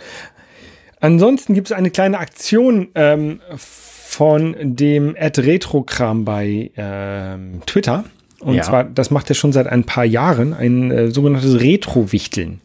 [1.01, 8.05] Ansonsten gibt es eine kleine Aktion ähm, von dem Ad Retrokram bei ähm, Twitter.
[8.39, 8.63] Und ja.
[8.63, 12.61] zwar, das macht er schon seit ein paar Jahren, ein äh, sogenanntes Retro-Wichteln,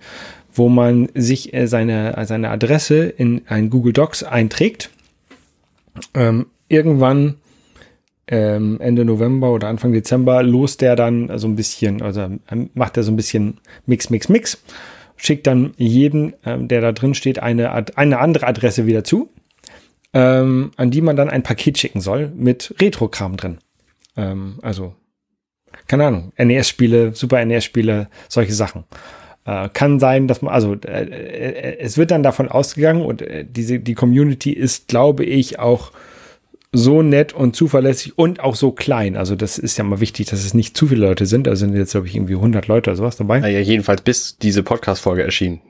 [0.54, 4.90] wo man sich äh, seine, seine Adresse in ein Google Docs einträgt.
[6.14, 7.36] Ähm, irgendwann
[8.28, 12.28] ähm, Ende November oder Anfang Dezember lost der dann so ein bisschen, also
[12.74, 14.58] macht er so ein bisschen Mix, Mix, Mix
[15.16, 19.30] schickt dann jedem, ähm, der da drin steht, eine, eine andere Adresse wieder zu,
[20.12, 23.58] ähm, an die man dann ein Paket schicken soll mit Retro-Kram drin.
[24.16, 24.94] Ähm, also,
[25.88, 28.84] keine Ahnung, NES-Spiele, Super NES-Spiele, solche Sachen.
[29.44, 33.44] Äh, kann sein, dass man, also äh, äh, es wird dann davon ausgegangen und äh,
[33.48, 35.92] diese, die Community ist, glaube ich, auch
[36.72, 39.16] so nett und zuverlässig und auch so klein.
[39.16, 41.46] Also das ist ja mal wichtig, dass es nicht zu viele Leute sind.
[41.46, 43.40] Da sind jetzt, glaube ich, irgendwie 100 Leute oder sowas dabei.
[43.40, 45.60] Naja, jedenfalls bis diese Podcast-Folge erschien.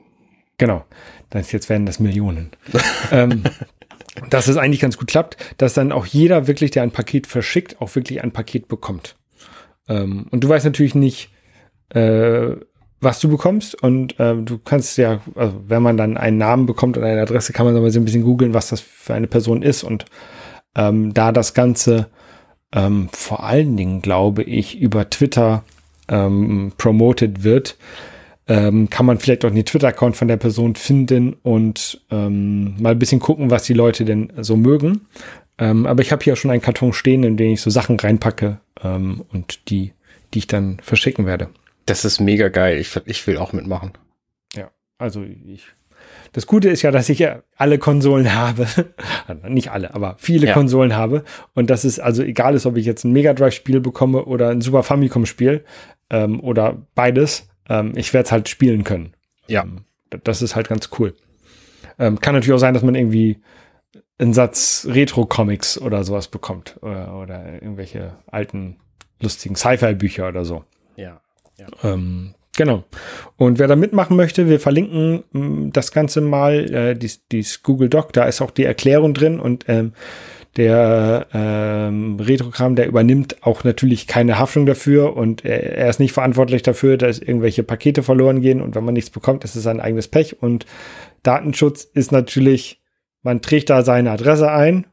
[0.57, 0.85] Genau.
[1.33, 2.49] Ist jetzt werden das Millionen.
[3.11, 3.43] ähm,
[4.29, 7.79] dass es eigentlich ganz gut klappt, dass dann auch jeder wirklich, der ein Paket verschickt,
[7.81, 9.15] auch wirklich ein Paket bekommt.
[9.87, 11.29] Ähm, und du weißt natürlich nicht,
[11.89, 12.55] äh,
[12.99, 16.97] was du bekommst und äh, du kannst ja, also wenn man dann einen Namen bekommt
[16.97, 19.83] oder eine Adresse, kann man so ein bisschen googeln, was das für eine Person ist
[19.83, 20.05] und
[20.77, 22.07] ähm, da das Ganze
[22.73, 25.63] ähm, vor allen Dingen, glaube ich, über Twitter
[26.07, 27.77] ähm, promoted wird,
[28.47, 32.99] ähm, kann man vielleicht auch den Twitter-Account von der Person finden und ähm, mal ein
[32.99, 35.07] bisschen gucken, was die Leute denn so mögen.
[35.57, 38.59] Ähm, aber ich habe hier schon einen Karton stehen, in den ich so Sachen reinpacke
[38.83, 39.93] ähm, und die,
[40.33, 41.49] die ich dann verschicken werde.
[41.85, 42.77] Das ist mega geil.
[42.77, 43.91] Ich, ich will auch mitmachen.
[44.55, 45.65] Ja, also ich
[46.33, 48.67] das Gute ist ja, dass ich ja alle Konsolen habe.
[49.47, 50.53] Nicht alle, aber viele ja.
[50.53, 51.23] Konsolen habe.
[51.53, 54.61] Und dass es also egal ist, ob ich jetzt ein Mega Drive-Spiel bekomme oder ein
[54.61, 55.63] Super Famicom-Spiel
[56.09, 57.49] ähm, oder beides.
[57.69, 59.13] Ähm, ich werde es halt spielen können.
[59.47, 59.63] Ja.
[59.63, 59.85] Ähm,
[60.23, 61.15] das ist halt ganz cool.
[61.99, 63.41] Ähm, kann natürlich auch sein, dass man irgendwie
[64.19, 66.77] einen Satz Retro-Comics oder sowas bekommt.
[66.81, 68.77] Oder, oder irgendwelche alten,
[69.19, 70.63] lustigen Sci-Fi-Bücher oder so.
[70.95, 71.21] Ja.
[71.57, 71.67] ja.
[71.83, 72.83] Ähm, Genau.
[73.37, 77.61] Und wer da mitmachen möchte, wir verlinken mh, mm, das Ganze mal, äh, dies, dies
[77.61, 79.93] Google Doc, da ist auch die Erklärung drin und ähm,
[80.57, 86.13] der ähm, Retrokram, der übernimmt auch natürlich keine Haftung dafür und er, er, ist nicht
[86.13, 89.79] verantwortlich dafür, dass irgendwelche Pakete verloren gehen und wenn man nichts bekommt, ist es sein
[89.79, 90.65] eigenes Pech und
[91.21, 92.81] Datenschutz ist natürlich,
[93.21, 94.87] man trägt da seine Adresse ein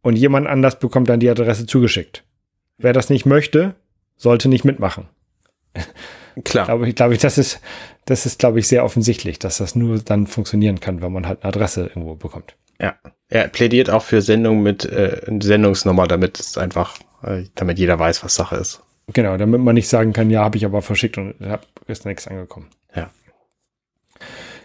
[0.00, 2.24] und jemand anders bekommt dann die Adresse zugeschickt.
[2.78, 3.74] Wer das nicht möchte,
[4.16, 5.06] sollte nicht mitmachen.
[6.44, 6.66] Klar.
[6.66, 7.60] glaube ich, glaube ich, das ist,
[8.04, 11.42] das ist, glaube ich, sehr offensichtlich, dass das nur dann funktionieren kann, wenn man halt
[11.42, 12.56] eine Adresse irgendwo bekommt.
[12.80, 12.94] Ja.
[13.28, 18.24] Er plädiert auch für Sendungen mit äh, Sendungsnummer, damit es einfach, äh, damit jeder weiß,
[18.24, 18.82] was Sache ist.
[19.12, 22.26] Genau, damit man nicht sagen kann, ja, habe ich aber verschickt und hab, ist nichts
[22.26, 22.68] angekommen.
[22.94, 23.10] Ja.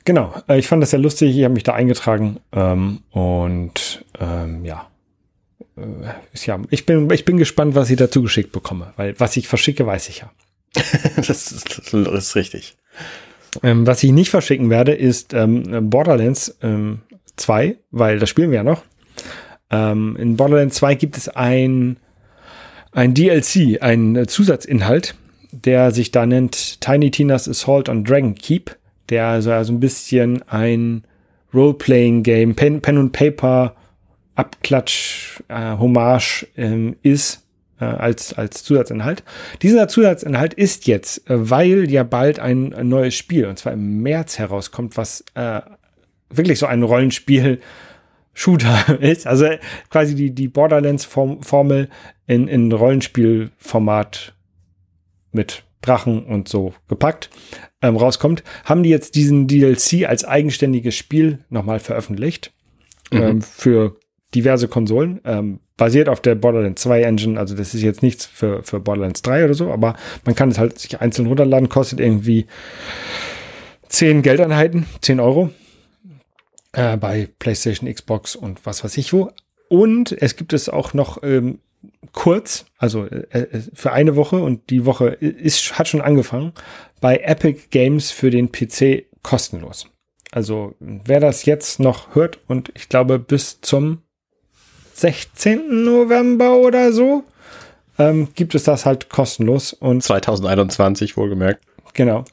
[0.05, 4.65] Genau, äh, ich fand das sehr lustig, ich habe mich da eingetragen ähm, und ähm,
[4.65, 4.89] ja.
[5.77, 5.83] Äh,
[6.45, 9.85] ja, ich bin, ich bin gespannt, was ich dazu geschickt bekomme, weil was ich verschicke,
[9.85, 10.31] weiß ich ja.
[11.15, 12.75] das, ist, das ist richtig.
[13.61, 17.01] Ähm, was ich nicht verschicken werde, ist ähm, Borderlands ähm,
[17.35, 18.83] 2, weil das spielen wir ja noch.
[19.69, 21.97] Ähm, in Borderlands 2 gibt es ein,
[22.91, 25.15] ein DLC, ein Zusatzinhalt,
[25.51, 28.75] der sich da nennt Tiny Tina's Assault on Dragon Keep,
[29.09, 31.03] der also, also ein bisschen ein
[31.53, 33.75] Role-Playing-Game, Pen, Pen und Paper,
[34.35, 37.42] Abklatsch, äh, Hommage ähm, ist
[37.79, 39.23] äh, als, als Zusatzinhalt.
[39.61, 44.01] Dieser Zusatzinhalt ist jetzt, äh, weil ja bald ein, ein, neues Spiel, und zwar im
[44.01, 45.61] März herauskommt, was äh,
[46.29, 47.59] wirklich so ein Rollenspiel
[48.33, 49.27] Shooter ist.
[49.27, 49.47] Also
[49.89, 51.89] quasi die, die Borderlands-Formel
[52.27, 54.33] in, in Rollenspielformat
[55.31, 57.29] mit Drachen und so gepackt
[57.81, 62.53] ähm, rauskommt, haben die jetzt diesen DLC als eigenständiges Spiel nochmal veröffentlicht
[63.11, 63.21] mhm.
[63.21, 63.97] ähm, für
[64.33, 65.19] diverse Konsolen.
[65.25, 69.21] Ähm, basiert auf der Borderlands 2 Engine, also das ist jetzt nichts für, für Borderlands
[69.21, 69.95] 3 oder so, aber
[70.25, 72.45] man kann es halt sich einzeln runterladen, kostet irgendwie
[73.89, 75.49] 10 Geldeinheiten, 10 Euro
[76.73, 79.31] äh, bei PlayStation, Xbox und was weiß ich wo.
[79.69, 81.59] Und es gibt es auch noch ähm,
[82.11, 86.53] kurz, also äh, äh für eine Woche und die Woche ist, hat schon angefangen,
[87.01, 89.87] bei Epic Games für den PC kostenlos.
[90.31, 94.01] Also wer das jetzt noch hört und ich glaube bis zum
[94.93, 95.83] 16.
[95.83, 97.23] November oder so
[97.97, 99.73] ähm, gibt es das halt kostenlos.
[99.73, 101.63] Und 2021 wohlgemerkt.
[101.93, 102.25] Genau.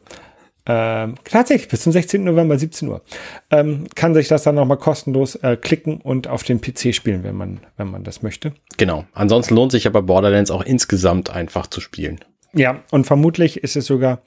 [0.66, 2.22] Ähm, tatsächlich, bis zum 16.
[2.22, 3.02] November 17 Uhr.
[3.50, 7.34] Ähm, kann sich das dann nochmal kostenlos äh, klicken und auf dem PC spielen, wenn
[7.34, 8.52] man, wenn man das möchte.
[8.76, 9.04] Genau.
[9.12, 12.20] Ansonsten lohnt sich aber Borderlands auch insgesamt einfach zu spielen.
[12.52, 14.22] Ja, und vermutlich ist es sogar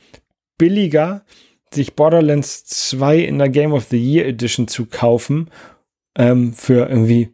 [0.58, 1.24] billiger,
[1.74, 5.50] sich Borderlands 2 in der Game of the Year Edition zu kaufen,
[6.16, 7.33] ähm, für irgendwie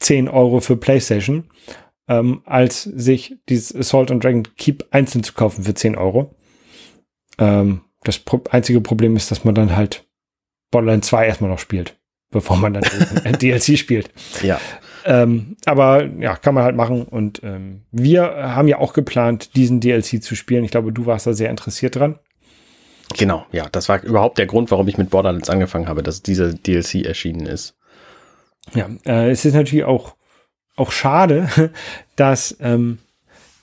[0.00, 1.44] 10 Euro für PlayStation,
[2.08, 6.34] ähm, als sich dieses Assault on Dragon Keep einzeln zu kaufen für 10 Euro.
[7.38, 10.06] Ähm, das pro einzige Problem ist, dass man dann halt
[10.70, 11.98] Borderlands 2 erstmal noch spielt,
[12.30, 12.84] bevor man dann
[13.24, 14.10] ein DLC spielt.
[14.42, 14.60] Ja.
[15.04, 17.04] Ähm, aber ja, kann man halt machen.
[17.04, 20.64] Und ähm, wir haben ja auch geplant, diesen DLC zu spielen.
[20.64, 22.18] Ich glaube, du warst da sehr interessiert dran.
[23.16, 26.52] Genau, ja, das war überhaupt der Grund, warum ich mit Borderlands angefangen habe, dass dieser
[26.52, 27.77] DLC erschienen ist.
[28.74, 30.14] Ja, äh, es ist natürlich auch,
[30.76, 31.72] auch schade,
[32.16, 32.98] dass ähm,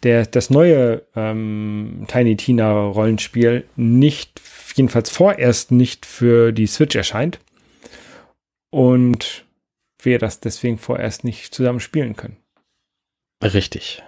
[0.04, 4.42] der, das neue ähm, Tiny Tina Rollenspiel nicht,
[4.76, 7.40] jedenfalls vorerst nicht für die Switch erscheint.
[8.70, 9.46] Und
[10.00, 12.38] wir das deswegen vorerst nicht zusammen spielen können.
[13.42, 14.04] Richtig.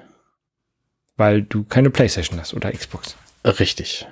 [1.15, 3.15] Weil du keine Playstation hast oder Xbox.
[3.43, 4.05] Richtig.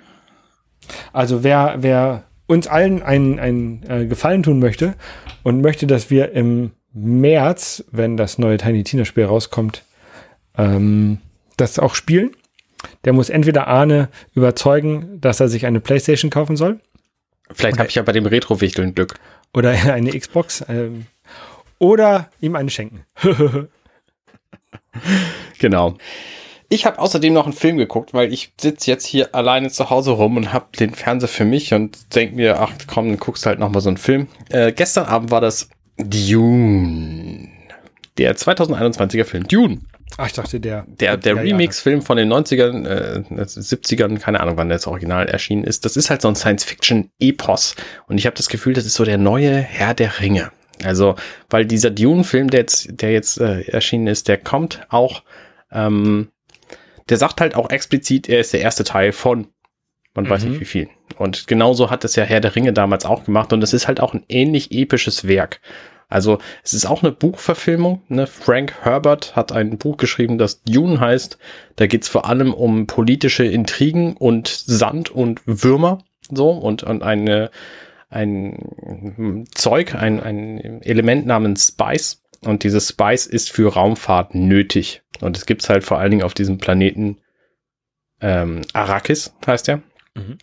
[1.13, 4.95] Also wer, wer uns allen einen, einen äh, Gefallen tun möchte
[5.43, 9.83] und möchte, dass wir im März, wenn das neue Tiny Tina Spiel rauskommt,
[10.57, 11.19] ähm,
[11.57, 12.31] das auch spielen.
[13.03, 16.79] Der muss entweder Arne überzeugen, dass er sich eine Playstation kaufen soll.
[17.51, 19.15] Vielleicht habe ich ja bei dem Retro-Wichteln Glück.
[19.53, 20.63] Oder eine Xbox.
[20.67, 21.05] Ähm,
[21.79, 23.05] oder ihm eine schenken.
[25.59, 25.97] genau.
[26.69, 30.11] Ich habe außerdem noch einen Film geguckt, weil ich sitze jetzt hier alleine zu Hause
[30.11, 33.59] rum und habe den Fernseher für mich und denke mir, ach komm, dann guckst halt
[33.59, 34.27] noch mal so einen Film.
[34.49, 37.49] Äh, gestern Abend war das Dune.
[38.17, 39.81] Der 2021er Film Dune.
[40.17, 40.85] Ach, ich dachte der.
[40.87, 45.65] Der, der Remix-Film von den 90ern, äh, 70ern, keine Ahnung, wann der jetzt original erschienen
[45.65, 45.83] ist.
[45.83, 47.75] Das ist halt so ein Science-Fiction-Epos.
[48.07, 50.51] Und ich habe das Gefühl, das ist so der neue Herr der Ringe.
[50.83, 51.15] Also,
[51.49, 55.23] weil dieser Dune-Film, der jetzt, der jetzt äh, erschienen ist, der kommt auch
[55.71, 56.29] ähm,
[57.09, 59.47] der sagt halt auch explizit, er ist der erste Teil von
[60.15, 60.29] man mhm.
[60.29, 60.61] weiß nicht mhm.
[60.61, 60.89] wie viel.
[61.17, 63.99] Und genauso hat es ja Herr der Ringe damals auch gemacht und es ist halt
[63.99, 65.61] auch ein ähnlich episches Werk.
[66.07, 68.03] Also es ist auch eine Buchverfilmung.
[68.07, 68.27] Ne?
[68.27, 71.37] Frank Herbert hat ein Buch geschrieben, das Dune heißt.
[71.75, 76.03] Da geht es vor allem um politische Intrigen und Sand und Würmer.
[76.31, 77.49] So und, und eine,
[78.09, 85.01] ein Zeug, ein, ein Element namens Spice Und dieses Spice ist für Raumfahrt nötig.
[85.21, 87.17] Und es gibt's halt vor allen Dingen auf diesem Planeten
[88.21, 89.81] ähm, Arrakis, heißt er.
[90.15, 90.37] Mhm.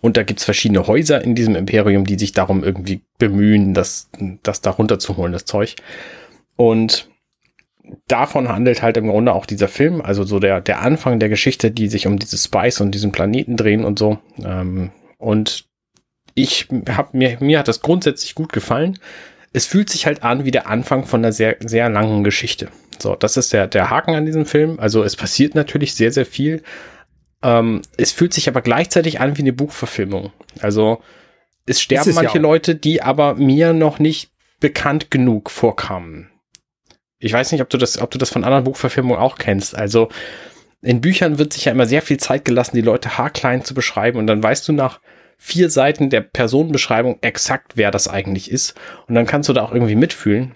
[0.00, 4.10] Und da gibt's verschiedene Häuser in diesem Imperium, die sich darum irgendwie bemühen, das,
[4.42, 5.76] das da runterzuholen, das Zeug.
[6.56, 7.08] Und
[8.08, 11.70] davon handelt halt im Grunde auch dieser Film, also so der, der Anfang der Geschichte,
[11.70, 14.18] die sich um dieses Spice und diesen Planeten drehen und so.
[14.42, 15.66] Ähm, und
[16.34, 18.98] ich hab mir, mir hat das grundsätzlich gut gefallen.
[19.52, 22.68] Es fühlt sich halt an wie der Anfang von einer sehr, sehr langen Geschichte.
[23.02, 24.78] So, das ist der, der Haken an diesem Film.
[24.78, 26.62] Also es passiert natürlich sehr, sehr viel.
[27.42, 30.32] Ähm, es fühlt sich aber gleichzeitig an wie eine Buchverfilmung.
[30.60, 31.02] Also
[31.66, 34.30] es sterben es manche ja Leute, die aber mir noch nicht
[34.60, 36.30] bekannt genug vorkamen.
[37.18, 39.74] Ich weiß nicht, ob du das, ob du das von anderen Buchverfilmungen auch kennst.
[39.74, 40.08] Also
[40.82, 44.18] in Büchern wird sich ja immer sehr viel Zeit gelassen, die Leute haarklein zu beschreiben
[44.18, 45.00] und dann weißt du nach
[45.36, 48.74] vier Seiten der Personenbeschreibung exakt, wer das eigentlich ist
[49.06, 50.52] und dann kannst du da auch irgendwie mitfühlen.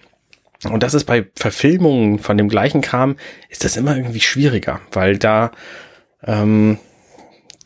[0.71, 3.15] Und das ist bei Verfilmungen von dem gleichen Kram,
[3.49, 5.51] ist das immer irgendwie schwieriger, weil da
[6.23, 6.79] ähm,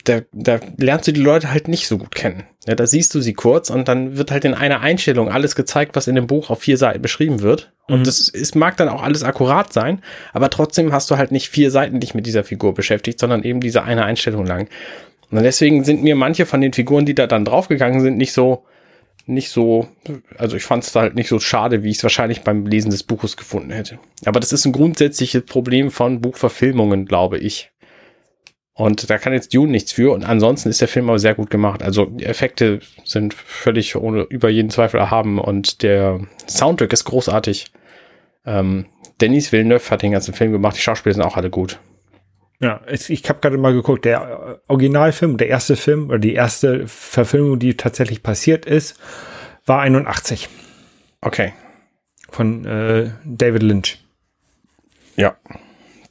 [0.10, 2.43] da, da lernst du die Leute halt nicht so gut kennen.
[2.68, 5.95] Ja, da siehst du sie kurz und dann wird halt in einer Einstellung alles gezeigt,
[5.95, 7.72] was in dem Buch auf vier Seiten beschrieben wird.
[7.88, 8.04] Und mhm.
[8.04, 10.02] das ist, mag dann auch alles akkurat sein,
[10.34, 13.62] aber trotzdem hast du halt nicht vier Seiten dich mit dieser Figur beschäftigt, sondern eben
[13.62, 14.68] diese eine Einstellung lang.
[15.32, 18.64] Und deswegen sind mir manche von den Figuren, die da dann draufgegangen sind, nicht so,
[19.30, 19.88] nicht so,
[20.38, 23.03] also ich fand es halt nicht so schade, wie ich es wahrscheinlich beim Lesen des
[23.03, 23.99] Buches gefunden hätte.
[24.25, 27.71] Aber das ist ein grundsätzliches Problem von Buchverfilmungen, glaube ich.
[28.73, 30.13] Und da kann jetzt Dune nichts für.
[30.13, 31.84] Und ansonsten ist der Film aber sehr gut gemacht.
[31.84, 37.65] Also die Effekte sind völlig ohne über jeden Zweifel erhaben und der Soundtrack ist großartig.
[38.45, 38.86] Ähm,
[39.19, 40.77] Denis Villeneuve hat den ganzen Film gemacht.
[40.77, 41.80] Die Schauspieler sind auch alle gut.
[42.62, 47.57] Ja, ich habe gerade mal geguckt, der Originalfilm, der erste Film oder die erste Verfilmung,
[47.57, 48.99] die tatsächlich passiert ist,
[49.66, 50.49] war 81.
[51.22, 51.53] Okay.
[52.30, 54.03] Von äh, David Lynch.
[55.16, 55.38] Ja.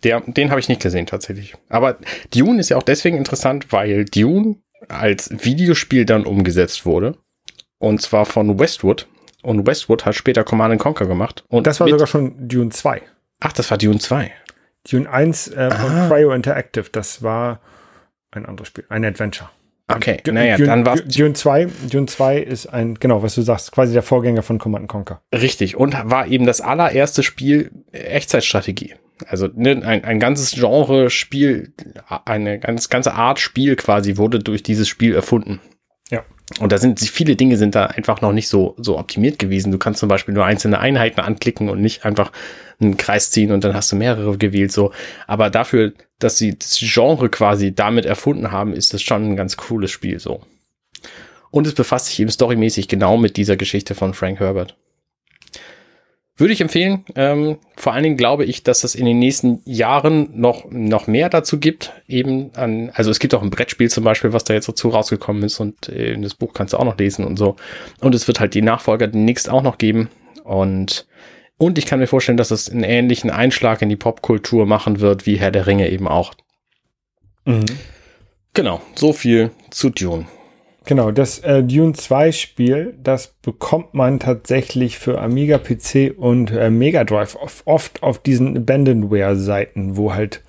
[0.05, 1.55] Der, den habe ich nicht gesehen tatsächlich.
[1.69, 1.99] Aber
[2.35, 4.57] Dune ist ja auch deswegen interessant, weil Dune
[4.89, 7.19] als Videospiel dann umgesetzt wurde.
[7.79, 9.07] Und zwar von Westwood.
[9.43, 11.45] Und Westwood hat später Command Conquer gemacht.
[11.49, 13.03] Und das war sogar schon Dune 2.
[13.41, 14.33] Ach, das war Dune 2.
[14.91, 16.09] Dune 1 äh, von ah.
[16.09, 17.61] Cryo Interactive, das war
[18.31, 19.51] ein anderes Spiel, ein Adventure.
[19.91, 23.73] Okay, naja, Dune, dann war Dune 2, Dune 2 ist ein, genau, was du sagst,
[23.73, 25.23] quasi der Vorgänger von Command Conquer.
[25.33, 28.95] Richtig, und war eben das allererste Spiel Echtzeitstrategie.
[29.27, 31.73] Also ne, ein, ein ganzes Genre-Spiel,
[32.25, 35.61] eine ganz, ganze Art Spiel quasi wurde durch dieses Spiel erfunden.
[36.11, 36.25] Ja.
[36.61, 39.71] Und da sind viele Dinge sind da einfach noch nicht so, so optimiert gewesen.
[39.71, 42.33] Du kannst zum Beispiel nur einzelne Einheiten anklicken und nicht einfach
[42.81, 44.93] einen Kreis ziehen und dann hast du mehrere gewählt, so.
[45.27, 49.57] Aber dafür, dass sie das Genre quasi damit erfunden haben, ist das schon ein ganz
[49.57, 50.41] cooles Spiel, so.
[51.51, 54.77] Und es befasst sich eben storymäßig genau mit dieser Geschichte von Frank Herbert.
[56.39, 57.05] Würde ich empfehlen.
[57.17, 61.29] Ähm, vor allen Dingen glaube ich, dass es in den nächsten Jahren noch, noch mehr
[61.29, 61.93] dazu gibt.
[62.07, 65.43] Eben an, also es gibt auch ein Brettspiel zum Beispiel, was da jetzt dazu rausgekommen
[65.43, 67.57] ist und äh, das Buch kannst du auch noch lesen und so.
[68.01, 70.11] Und es wird halt die Nachfolger demnächst auch noch geben.
[70.45, 71.09] Und,
[71.57, 75.27] und ich kann mir vorstellen, dass es einen ähnlichen Einschlag in die Popkultur machen wird,
[75.27, 76.35] wie Herr der Ringe eben auch.
[77.47, 77.67] Mhm.
[78.55, 80.27] Genau, so viel zu Dune.
[80.89, 86.71] Genau, das äh, Dune 2 Spiel, das bekommt man tatsächlich für Amiga PC und äh,
[86.71, 87.37] Mega Drive
[87.67, 90.43] oft, auf diesen Abandonware-Seiten, wo halt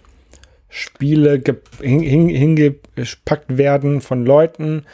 [0.69, 1.43] Spiele
[1.81, 4.85] hingepackt hin, werden von Leuten,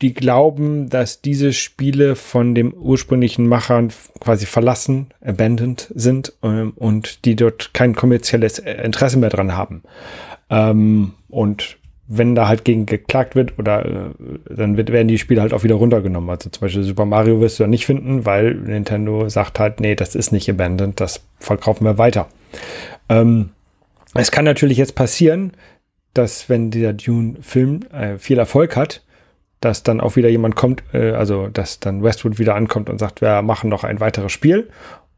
[0.00, 7.24] die glauben, dass diese Spiele von dem ursprünglichen Machern quasi verlassen, abandoned sind ähm, und
[7.24, 9.84] die dort kein kommerzielles äh, Interesse mehr dran haben.
[10.50, 11.78] Ähm, und
[12.14, 15.64] wenn da halt gegen geklagt wird oder äh, dann wird, werden die Spiele halt auch
[15.64, 16.28] wieder runtergenommen.
[16.28, 19.94] Also zum Beispiel Super Mario wirst du ja nicht finden, weil Nintendo sagt halt, nee,
[19.94, 22.28] das ist nicht abandoned, das verkaufen wir weiter.
[23.08, 23.50] Ähm,
[24.14, 25.52] es kann natürlich jetzt passieren,
[26.12, 29.02] dass wenn dieser Dune-Film äh, viel Erfolg hat,
[29.60, 33.22] dass dann auch wieder jemand kommt, äh, also dass dann Westwood wieder ankommt und sagt,
[33.22, 34.68] wir machen noch ein weiteres Spiel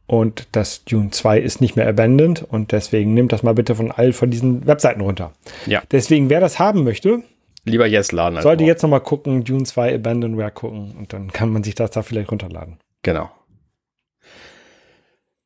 [0.07, 3.91] und das Dune 2 ist nicht mehr abandoned und deswegen nimmt das mal bitte von
[3.91, 5.33] all von diesen Webseiten runter.
[5.67, 5.83] Ja.
[5.91, 7.23] Deswegen, wer das haben möchte,
[7.65, 8.41] lieber jetzt laden.
[8.43, 12.03] Sollte jetzt nochmal gucken, Dune 2 Abandonware gucken und dann kann man sich das da
[12.03, 12.79] vielleicht runterladen.
[13.03, 13.31] Genau.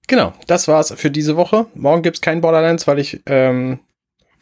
[0.09, 1.67] Genau, das war's für diese Woche.
[1.75, 3.79] Morgen gibt's kein Borderlands, weil ich, ähm,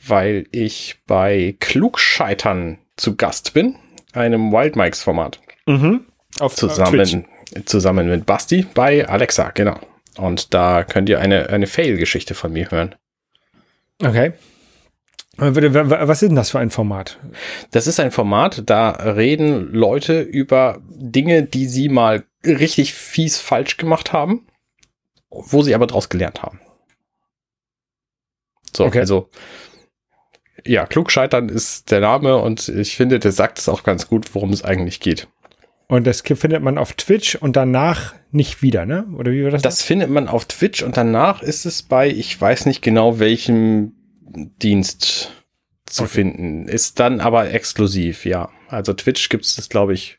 [0.06, 3.74] weil ich bei Klugscheitern zu Gast bin,
[4.12, 5.40] einem Wild Mikes Format.
[5.66, 6.06] Mhm.
[6.38, 7.26] Auf zusammen,
[7.64, 9.78] zusammen mit Basti bei Alexa, genau.
[10.16, 12.94] Und da könnt ihr eine, eine Fail-Geschichte von mir hören.
[14.02, 14.32] Okay.
[15.38, 17.18] Was ist denn das für ein Format?
[17.70, 23.76] Das ist ein Format, da reden Leute über Dinge, die sie mal richtig fies falsch
[23.76, 24.46] gemacht haben.
[25.30, 26.60] wo sie aber draus gelernt haben.
[28.74, 29.00] So, okay.
[29.00, 29.28] also
[30.64, 34.52] ja, Klugscheitern ist der Name und ich finde, der sagt es auch ganz gut, worum
[34.52, 35.28] es eigentlich geht.
[35.88, 39.06] Und das findet man auf Twitch und danach nicht wieder, ne?
[39.16, 39.62] Oder wie war das?
[39.62, 43.92] Das findet man auf Twitch und danach ist es bei, ich weiß nicht genau welchem
[44.62, 45.30] Dienst
[45.86, 46.12] zu okay.
[46.12, 46.66] finden.
[46.66, 48.50] Ist dann aber exklusiv, ja.
[48.68, 50.18] Also Twitch gibt es das, glaube ich.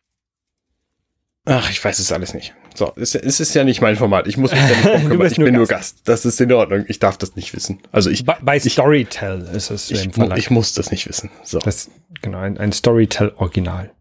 [1.43, 2.53] Ach, ich weiß es alles nicht.
[2.73, 4.27] So, es, es ist ja nicht mein Format.
[4.27, 5.27] Ich muss mich da nicht drum kümmern.
[5.27, 5.55] ich bin Gast.
[5.55, 6.01] nur Gast.
[6.05, 6.85] Das ist in Ordnung.
[6.87, 7.79] Ich darf das nicht wissen.
[7.91, 8.23] Also ich.
[8.23, 9.91] Bei, bei Storytel ist es.
[9.91, 11.29] Ich, ich, muss das nicht wissen.
[11.43, 11.59] So.
[11.59, 11.89] Das,
[12.21, 13.91] genau, ein, ein Storytel-Original.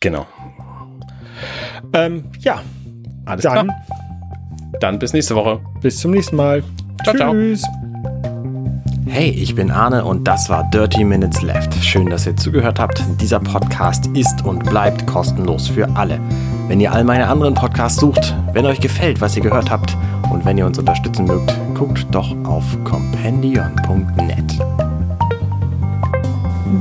[0.00, 0.26] Genau.
[1.92, 2.60] Ähm, ja.
[3.24, 3.86] Alles dann, klar.
[4.80, 5.60] Dann bis nächste Woche.
[5.80, 6.62] Bis zum nächsten Mal.
[7.04, 7.62] Ciao, Tschüss.
[7.62, 7.74] Ciao.
[9.06, 11.72] Hey, ich bin Arne und das war Dirty Minutes Left.
[11.84, 13.00] Schön, dass ihr zugehört habt.
[13.20, 16.18] Dieser Podcast ist und bleibt kostenlos für alle.
[16.66, 19.96] Wenn ihr all meine anderen Podcasts sucht, wenn euch gefällt, was ihr gehört habt
[20.32, 24.58] und wenn ihr uns unterstützen mögt, guckt doch auf compendion.net.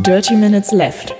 [0.03, 1.13] Dirty Minutes Left